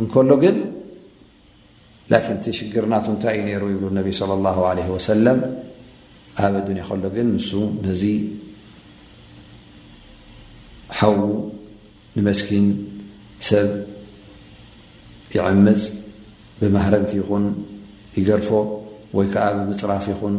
እንከሎ 0.00 0.30
ግን 0.44 0.56
ላን 2.12 2.26
እቲ 2.34 2.44
ሽግርናቱ 2.58 3.06
እንታይ 3.14 3.36
እዩ 3.40 3.44
ነሩ 3.48 3.64
ይብ 3.74 3.82
ነቢ 3.98 4.08
ላ 4.30 4.52
ለ 4.78 4.80
ወሰለም 4.94 5.38
ኣብ 6.44 6.54
ኣዱንያ 6.60 6.84
ከሎ 6.90 7.04
ግን 7.16 7.28
ንሱ 7.36 7.50
ነዚ 7.86 8.02
ሓዉ 10.98 11.20
ንመስኪን 12.16 12.66
ሰብ 13.48 13.68
ይዕምፅ 15.36 15.82
ብማህረንቲ 16.60 17.12
ይኹን 17.20 17.44
ይገርፎ 18.18 18.48
ወይ 19.16 19.26
ከዓ 19.32 19.44
ብምፅራፍ 19.58 20.04
ይኹን 20.12 20.36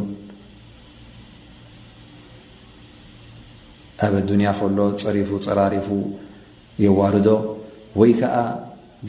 ኣብ 4.04 4.14
ኣዱንያ 4.22 4.48
ከሎ 4.60 4.78
ፀሪፉ 5.06 5.30
ፀራሪፉ 5.48 5.88
የዋርዶ 6.84 7.28
ወይ 8.00 8.12
ከዓ 8.20 8.36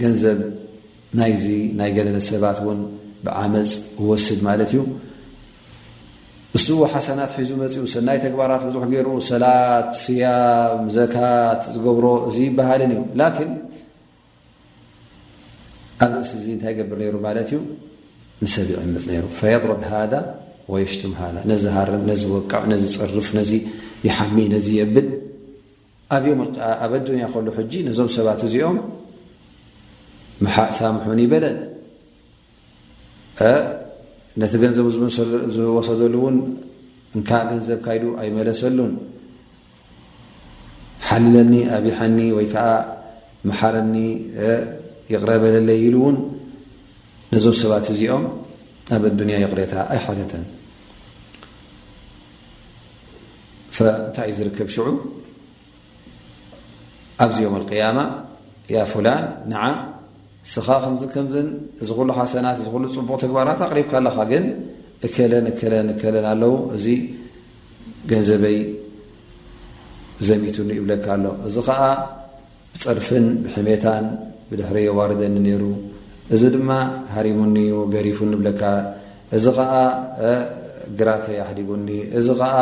ገንዘብ 0.01 0.39
ናይዚ 1.19 1.45
ናይ 1.79 1.89
ገለነት 1.97 2.23
ሰባት 2.31 2.57
እውን 2.63 2.79
ብዓመፅ 3.25 3.71
እወስድ 4.03 4.39
ማለት 4.47 4.69
እዩ 4.75 4.81
እስዎ 6.57 6.79
ሓሰናት 6.93 7.31
ሒዙ 7.39 7.49
መፅኡ 7.61 7.81
ሰናይ 7.93 8.17
ተግባራት 8.25 8.61
ብዙሕ 8.67 8.83
ገይሩ 8.93 9.07
ሰላት 9.29 9.89
ስያም 10.03 10.83
ዘካት 10.97 11.61
ዝገብሮ 11.75 12.05
እዚ 12.29 12.37
ይበሃልን 12.49 12.91
እዩ 12.95 13.01
ላኪን 13.21 13.51
ኣብ 16.05 16.11
ንስ 16.19 16.29
እዚ 16.39 16.45
እንታይ 16.55 16.73
ገብር 16.79 16.97
ነይሩ 17.03 17.15
ማለት 17.27 17.49
እዩ 17.51 17.59
ንሰብ 18.43 18.67
ይዕምፅ 18.73 19.05
ነይሩ 19.11 19.25
ፈየضረብ 19.39 19.81
ሃ 19.91 20.01
ወየሽቱም 20.73 21.11
ሃ 21.19 21.27
ነዝሃርም 21.51 22.03
ነዝ 22.11 22.21
ወቅዕ 22.35 22.61
ነዝ 22.73 22.83
ፅርፍ 22.99 23.27
ነዚ 23.39 23.51
ይሓሚ 24.07 24.37
ነዚ 24.55 24.67
የብል 24.79 25.07
ኣብዮም 26.15 26.39
ኣብ 26.85 26.93
ኣዱንያ 26.99 27.25
ከሉ 27.33 27.47
ሕጂ 27.59 27.73
ነዞም 27.87 28.09
ሰባት 28.17 28.41
እዚኦም 28.47 28.77
ሓሳሙሑን 30.55 31.19
ይበለል 31.25 31.57
ነቲ 34.41 34.53
ገንዘቡ 34.61 34.87
ዝወሰዘሉእውን 35.55 36.37
እካ 37.19 37.29
ንዘብ 37.57 37.79
ካይዱ 37.85 38.03
ኣይመለሰሉን 38.21 38.93
ሓሊለኒ 41.07 41.53
ኣብሐኒ 41.77 42.17
ወይከዓ 42.37 42.67
መሓረኒ 43.49 43.95
ይቕረበለለይኢሉ 45.13 45.95
እውን 46.03 46.17
ነዞም 47.31 47.55
ሰባት 47.61 47.85
እዚኦም 47.95 48.25
ኣብ 48.95 49.03
ኣዱንያ 49.11 49.35
ይቕረታ 49.43 49.73
ኣይሓዘተን 49.95 50.43
እንታይ 53.75 54.27
እዩ 54.31 54.37
ዝርከብ 54.37 54.69
ሽዑ 54.75 54.87
ኣብዚኦም 57.25 57.55
ቅያማ 57.71 57.99
ያ 58.75 58.81
ላን 59.05 59.25
ንዓ 59.51 59.63
ስኻ 60.53 60.67
ከምዚ 60.83 61.03
ከምዘን 61.13 61.47
እዚ 61.81 61.89
ኩሉ 61.97 62.09
ሓሰናት 62.17 62.57
እ 62.63 62.65
ሉ 62.81 62.83
ፅቡቕ 62.95 63.09
ተግባራት 63.23 63.59
ኣቕሪብካ 63.65 63.91
ኣለኻ 63.99 64.17
ግን 64.31 64.45
እከለን 65.07 65.45
እለን 65.53 65.87
እከለን 65.93 66.25
ኣለው 66.31 66.53
እዚ 66.77 66.85
ገንዘበይ 68.11 68.57
ዘሚትኒ 70.27 70.69
ይብለካ 70.79 71.05
ኣሎ 71.15 71.25
እዚ 71.47 71.55
ከዓ 71.69 71.81
ፅርፍን 72.83 73.25
ብሕሜታን 73.45 74.05
ብድሕሪ 74.49 74.77
ዋርደኒ 74.99 75.35
ነይሩ 75.47 75.63
እዚ 76.35 76.41
ድማ 76.57 76.69
ሃሪሙኒ 77.15 77.57
ገሪፉን 77.95 78.31
ብለካ 78.41 78.61
እዚ 79.39 79.45
ከዓ 79.57 79.73
ግራተይ 81.01 81.37
ኣሕዲቡኒ 81.47 81.87
እዚ 82.21 82.27
ከዓ 82.41 82.55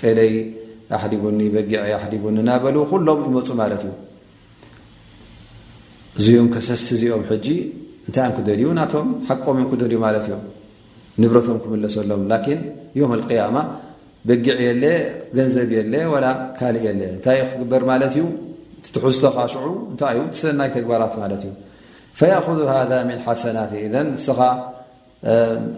ጠለይ 0.00 0.32
ኣሕዲቡኒ 0.96 1.40
በጊዐይ 1.54 1.92
ኣሕዲቡኒ 2.00 2.36
እናበል 2.46 2.76
ኩሎም 2.92 3.20
ይመፁ 3.28 3.48
ማለት 3.62 3.82
እዩ 3.90 3.94
እዚዮም 6.20 6.46
ከሰስቲ 6.52 6.88
እዚኦም 6.96 7.22
ሕጂ 7.30 7.46
እንታይ 8.08 8.28
ክደልዩ 8.36 8.66
ናቶም 8.78 9.08
ሓቆም 9.28 9.56
እዮም 9.58 9.66
ክደልዩ 9.72 9.96
ማለት 10.04 10.24
እዮም 10.28 10.42
ንብረቶም 11.22 11.58
ክምለሰሎም 11.62 12.22
ላኪን 12.30 12.60
ዮም 13.00 13.10
ኣልቅያማ 13.16 13.56
በጊዕ 14.28 14.56
የለ 14.66 14.84
ገንዘብ 15.38 15.68
የለ 15.78 15.92
ወላ 16.12 16.26
ካልእ 16.58 16.84
የለ 16.88 17.00
እንታይ 17.16 17.38
ክግበር 17.50 17.82
ማለት 17.90 18.12
እዩ 18.16 18.24
ትትሑዝቶካ 18.86 19.38
ሽዑ 19.54 19.66
እንታይ 19.90 20.14
እዩ 20.16 20.22
ትሰናይ 20.36 20.70
ተግባራት 20.76 21.14
ማለት 21.22 21.42
እዩ 21.48 21.52
ፈያእኹ 22.20 22.46
ሃ 22.72 22.78
ምን 23.10 23.20
ሓሰናት 23.26 23.72
ኢዘን 23.84 24.08
እስኻ 24.18 24.40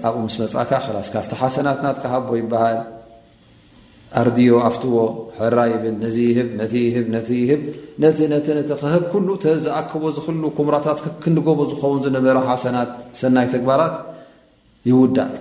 ኣብኡ 0.06 0.14
ምስ 0.28 0.36
መፃእካ 0.42 0.70
ክላስ 0.86 1.08
ካብቲ 1.14 1.32
ሓሰናትና 1.42 1.86
ትከሃቦ 1.98 2.28
ይበሃል 2.40 2.78
ኣርድዮ 4.20 4.50
ኣፍትዎ 4.68 4.96
ሕራ 5.38 5.58
ይብል 5.70 5.94
ነዚ 6.04 6.16
ይህብ 6.30 6.48
ነቲ 6.60 6.72
ይህብ 6.88 7.06
ነቲ 7.14 7.28
ይህብ 7.44 7.60
ነቲ 8.02 8.18
ነ 8.32 8.34
ነቲ 8.58 8.72
ክህብ 8.82 9.02
ኩሉ 9.12 9.28
ተዝኣከቦ 9.44 10.02
ዝኽሉ 10.16 10.42
ኩምራታት 10.58 10.98
ክንገቦ 11.22 11.58
ዝኸውን 11.70 11.98
ዝነበረ 12.04 12.36
ሓሰናት 12.50 12.90
ሰናይ 13.20 13.46
ተግባራት 13.54 13.94
ይውዳእ 14.88 15.32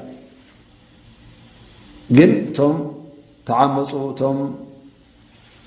ግን 2.18 2.32
እቶም 2.50 2.76
ተዓመፁ 3.48 3.92
እቶም 4.12 4.38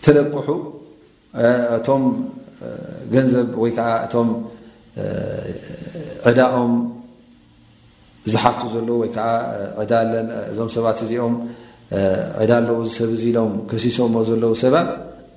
ተለቅሑ 0.05 0.48
እቶም 1.78 2.05
ገንዘብ 3.14 3.48
ወይከዓ 3.62 3.88
እቶም 4.07 4.28
ዕዳኦም 6.28 6.72
ዝሓት 8.32 8.59
ዘለዉ 8.74 8.90
ወይከዓ 9.03 9.26
ዕዳለ 9.80 10.12
እዞም 10.53 10.70
ሰባት 10.76 10.98
እዚኦም 11.05 11.34
ዕዳ 12.43 12.51
ለዉ 12.66 12.78
ዚ 12.86 12.88
ሰብ 12.97 13.11
እዙ 13.16 13.22
ኢሎም 13.30 13.53
ከሲሶ 13.70 13.99
እሞ 14.09 14.16
ዘለው 14.28 14.53
ሰባት 14.62 14.88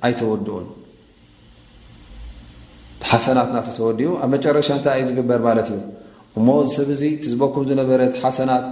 ኣይተወድኡን 0.06 0.68
ሓሰናትናተ 3.12 3.68
ተወዲኡ 3.78 4.10
ኣብ 4.24 4.30
መጨረሻ 4.34 4.68
እንታይ 4.78 4.95
ይ 4.99 5.04
ዝግበር 5.10 5.39
ማለት 5.47 5.68
እዩ 5.74 5.82
እሞ 6.38 6.47
ዚ 6.66 6.76
ሰብ 6.76 6.89
እዙ 6.95 7.01
ትዝበኩም 7.22 7.64
ዝነበረ 7.70 7.99
ቲ 8.14 8.22
ሓሰናት 8.26 8.66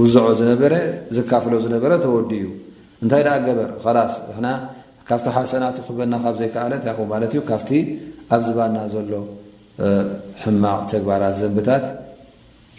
ውዝዖ 0.00 0.24
ዝነበረ 0.40 0.74
ዘካፍሎ 1.16 1.52
ዝነበረ 1.64 1.92
ተወዲ 2.04 2.30
እዩ 2.40 2.46
እንታይ 3.02 3.22
ደኣ 3.26 3.34
ገበር 3.48 3.70
ኸላስ 3.84 4.12
ድና 4.32 4.46
ካብቲ 5.08 5.26
ሓሰናት 5.36 5.76
ክበና 5.86 6.14
ካብ 6.24 6.34
ዘይከኣለ 6.40 6.72
እንታይ 6.78 6.94
ኹቡ 6.98 7.06
ማለት 7.14 7.30
እዩ 7.34 7.42
ካብቲ 7.50 7.70
ኣብ 8.34 8.40
ዝባና 8.48 8.76
ዘሎ 8.94 9.10
ሕማቕ 10.42 10.80
ተግባራት 10.92 11.34
ዘንብታት 11.42 11.86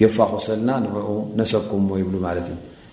የፋኾሰልና 0.01 0.69
ንዕኡ 0.83 1.09
ነሰብኩም 1.39 1.83
ሞ 1.89 1.97
ይብሉ 2.01 2.15
ማለት 2.27 2.47
እዩ 2.51 2.57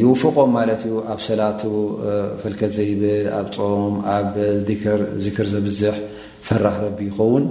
ይውፉቆም 0.00 0.48
ማለት 0.58 0.80
እዩ 0.86 0.94
ኣብ 1.12 1.18
ሰላቱ 1.28 1.60
ፈልከት 2.42 2.72
ዘይብል 2.76 3.26
ኣብ 3.38 3.48
ፆም 3.56 3.94
ኣብ 4.14 4.32
ርዚክር 5.00 5.46
ዝብዝሕ 5.52 5.94
ፈራህ 6.48 6.76
ረቢ 6.86 6.98
ይኸውን 7.10 7.44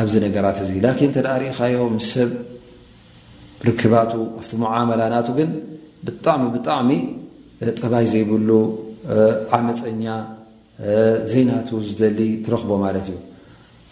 ኣብዚ 0.00 0.14
ነገራት 0.26 0.58
እዙ 0.64 0.70
ላኪን 0.84 1.10
ተደኣሪእኻዮ 1.16 1.78
ምስ 1.96 2.08
ሰብ 2.14 2.30
ርክባቱ 3.68 4.12
ኣብቲ 4.40 4.52
መዓመላናቱ 4.64 5.28
ግን 5.38 5.50
ብጣዕሚ 6.06 6.44
ብጣዕሚ 6.56 6.90
ጥባይ 7.80 8.06
ዘይብሉ 8.12 8.50
ዓመፀኛ 9.56 10.04
ዘናቱ 11.32 11.68
ዝደሊ 11.88 12.20
ትረኽቦ 12.46 12.70
ማለት 12.86 13.06
እዩ 13.12 13.16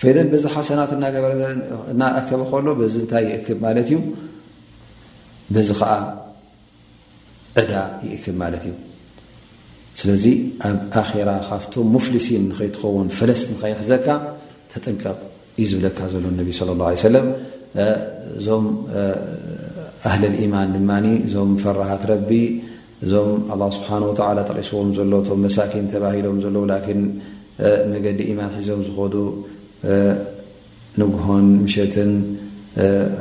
ፈይደን 0.00 0.28
በዚ 0.32 0.44
ሓሰናት 0.54 0.90
እናኣከበ 1.94 2.42
ከሎ 2.50 2.66
በዚ 2.80 2.94
እንታይ 3.04 3.24
ይእክብ 3.32 3.58
ማለት 3.66 3.88
እዩ 3.92 3.98
በዚ 5.54 5.68
ከዓ 5.80 5.92
ዳ 7.70 7.82
ይእክብ 8.06 8.34
ማለት 8.42 8.62
እዩ 8.68 8.72
ስለዚ 10.00 10.24
ኣብ 10.68 10.78
ኣራ 11.20 11.30
ካብቶም 11.48 11.86
ሙፍልሲን 11.94 12.42
ንኸይትኸውን 12.50 13.08
ፈለስቲ 13.18 13.46
ንኸይሕዘካ 13.54 14.06
ተጠንቀቕ 14.72 15.18
እዩ 15.60 15.66
ዝብለካ 15.72 15.98
ዘሎ 16.14 16.24
ነቢ 16.40 16.48
ለ 16.58 16.70
ላه 16.80 16.90
ሰለም 17.06 17.26
እዞም 18.38 18.64
ኣህሊ 20.08 20.22
ልኢማን 20.34 20.68
ድማ 20.76 20.90
እዞም 21.26 21.50
ፈራሃት 21.62 22.02
ረቢ 22.12 22.30
እዞም 23.04 23.30
ኣላه 23.52 23.68
ስብሓ 23.76 23.90
ተላ 24.20 24.38
ተቂስዎም 24.50 24.88
ዘሎ 24.98 25.12
እቶም 25.22 25.40
መሳኪን 25.46 25.86
ተባሂሎም 25.92 26.36
ዘለዉ 26.44 26.64
ላኪን 26.72 27.02
መገዲ 27.92 28.18
ኢማን 28.32 28.50
ሒዞም 28.58 28.80
ዝኾዱ 28.88 29.14
ንጉሆን 31.00 31.46
ምሸትን 31.64 32.12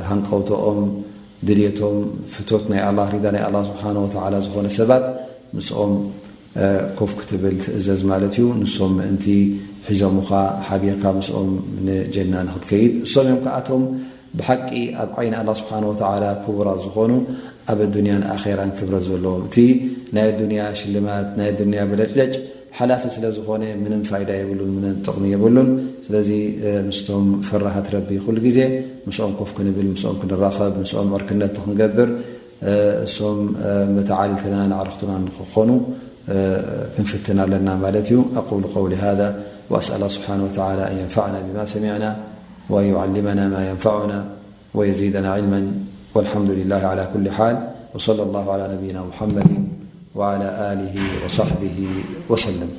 ሃንቀውቶኦም 0.09 0.79
ድልቶም 1.47 1.97
ፍቶት 2.35 2.63
ናይ 2.71 2.81
ኣላ 2.89 2.99
ሪዳ 3.15 3.25
ናይ 3.35 3.43
ኣላ 3.47 3.57
ስብሓ 3.69 3.83
ወላ 4.25 4.35
ዝኾነ 4.45 4.67
ሰባት 4.79 5.05
ምስኦም 5.57 5.93
ኮፍ 6.99 7.11
ክትብል 7.19 7.55
ትእዘዝ 7.65 8.01
ማለት 8.11 8.33
እዩ 8.39 8.45
ንሶም 8.61 8.91
ምእንቲ 8.99 9.25
ሒዞሙኻ 9.87 10.29
ሓቢርካ 10.67 11.03
ምስኦም 11.19 11.51
ንጀና 11.87 12.33
ንክትከይድ 12.47 12.91
ንሶም 13.03 13.25
እዮም 13.29 13.39
ከኣቶም 13.45 13.83
ብሓቂ 14.39 14.69
ኣብ 15.03 15.11
ዓይኒ 15.19 15.33
ኣላ 15.41 15.49
ስብሓን 15.61 15.83
ወተዓላ 15.91 16.25
ክቡራ 16.45 16.69
ዝኾኑ 16.85 17.11
ኣብ 17.71 17.79
ኣዱንያን 17.87 18.23
ኣራን 18.35 18.71
ክብረ 18.77 18.95
ዘለዎም 19.09 19.43
እቲ 19.49 19.55
ናይ 20.15 20.25
ኣዱንያ 20.33 20.59
ሽልማት 20.79 21.29
ናይ 21.39 21.47
ኣዱንያ 21.53 21.79
ብለለጭ 21.91 22.33
ሓላፊ 22.77 23.03
ስለ 23.15 23.25
ዝኾነ 23.37 23.63
ምንም 23.83 24.01
ፋይዳ 24.09 24.29
የብሉን 24.39 24.69
ም 24.75 24.83
ጥቕሚ 25.05 25.25
የብሉን 25.33 25.69
ስለዚ 26.05 26.29
ምስቶም 26.89 27.25
ፍራሃት 27.47 27.87
ረቢ 27.95 28.09
ኩሉ 28.25 28.37
ጊዜ 28.47 28.59
ምስኦም 29.07 29.33
ኮፍ 29.39 29.51
ክንብል 29.57 29.87
ምኦም 29.93 30.17
ክንራኸብ 30.21 30.73
ምስኦም 30.81 31.09
ዕርክነት 31.17 31.53
ክንገብር 31.65 32.09
እሶም 33.05 33.37
መተዓልልትና 33.97 34.55
ንዕረክትና 34.73 35.11
ክኾኑ 35.37 35.69
ክንፍትና 36.95 37.39
ኣለና 37.47 37.69
ማለት 37.83 38.07
እዩ 38.11 38.17
ኣق 38.41 38.49
ው 38.81 38.85
ذ 39.21 39.23
ኣስ 39.77 39.87
ስብሓه 40.15 40.35
ን 40.39 40.41
يንፋዕና 41.01 41.35
ብማ 41.47 41.57
ሰሚعና 41.73 42.05
وን 42.73 42.85
ዓመና 43.03 43.39
ማ 43.55 43.57
يንፋعና 43.69 44.13
وየዚና 44.77 45.27
ል 46.23 46.27
ሓምላ 46.31 46.71
على 46.91 47.03
ك 47.11 47.13
ሓል 47.37 47.55
صለ 48.07 48.17
الላه 48.27 48.45
على 48.53 48.63
ነብይና 48.73 48.97
ሓመዲ 49.19 49.49
وعلى 50.15 50.73
آله 50.73 51.25
وصحبه 51.25 51.77
وسلم 52.29 52.69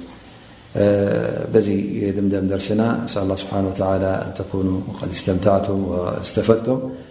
بزي 1.54 2.10
دمدم 2.10 2.46
درسنا 2.48 3.04
أسأل 3.04 3.22
الله 3.22 3.34
سبحانه 3.36 3.68
وتعالى 3.68 4.10
أن 4.26 4.34
تكونوا 4.34 4.80
قد 5.02 5.08
استمتعتم 5.08 5.84
واستفذتم 5.88 7.09